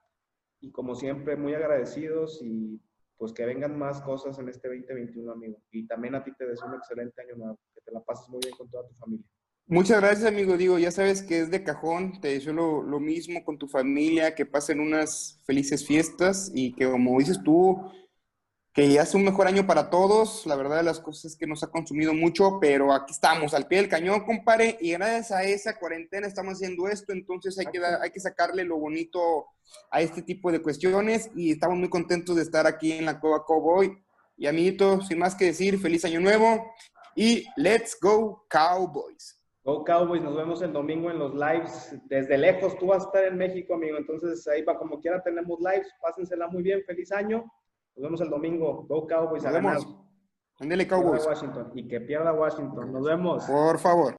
[0.60, 2.80] y como siempre muy agradecidos y
[3.18, 5.58] pues que vengan más cosas en este 2021, amigo.
[5.72, 8.40] Y también a ti te deseo un excelente año nuevo, que te la pases muy
[8.44, 9.26] bien con toda tu familia.
[9.66, 10.58] Muchas gracias, amigo.
[10.58, 12.20] Digo, ya sabes que es de cajón.
[12.20, 16.90] Te deseo lo, lo mismo con tu familia, que pasen unas felices fiestas y que,
[16.90, 17.82] como dices tú,
[18.74, 20.46] que es un mejor año para todos.
[20.48, 23.68] La verdad de las cosas es que nos ha consumido mucho, pero aquí estamos, al
[23.68, 27.80] pie del cañón, compadre, y gracias a esa cuarentena estamos haciendo esto, entonces hay que,
[27.86, 29.48] hay que sacarle lo bonito
[29.92, 33.46] a este tipo de cuestiones y estamos muy contentos de estar aquí en la Cova
[33.46, 33.96] Cowboy.
[34.36, 36.74] Y amiguito, sin más que decir, feliz año nuevo
[37.16, 39.40] y let's go Cowboys.
[39.64, 41.96] Go Cowboys, nos vemos el domingo en los lives.
[42.06, 43.98] Desde lejos, tú vas a estar en México, amigo.
[43.98, 45.88] Entonces, ahí va como quiera tenemos lives.
[46.02, 46.84] Pásensela muy bien.
[46.86, 47.46] Feliz año.
[47.96, 48.86] Nos vemos el domingo.
[48.88, 49.44] Go Cowboys.
[49.44, 49.88] Nos vemos.
[50.88, 51.28] Cowboys.
[51.76, 52.92] Y que pierda Washington.
[52.92, 53.46] Nos vemos.
[53.46, 54.16] Por favor.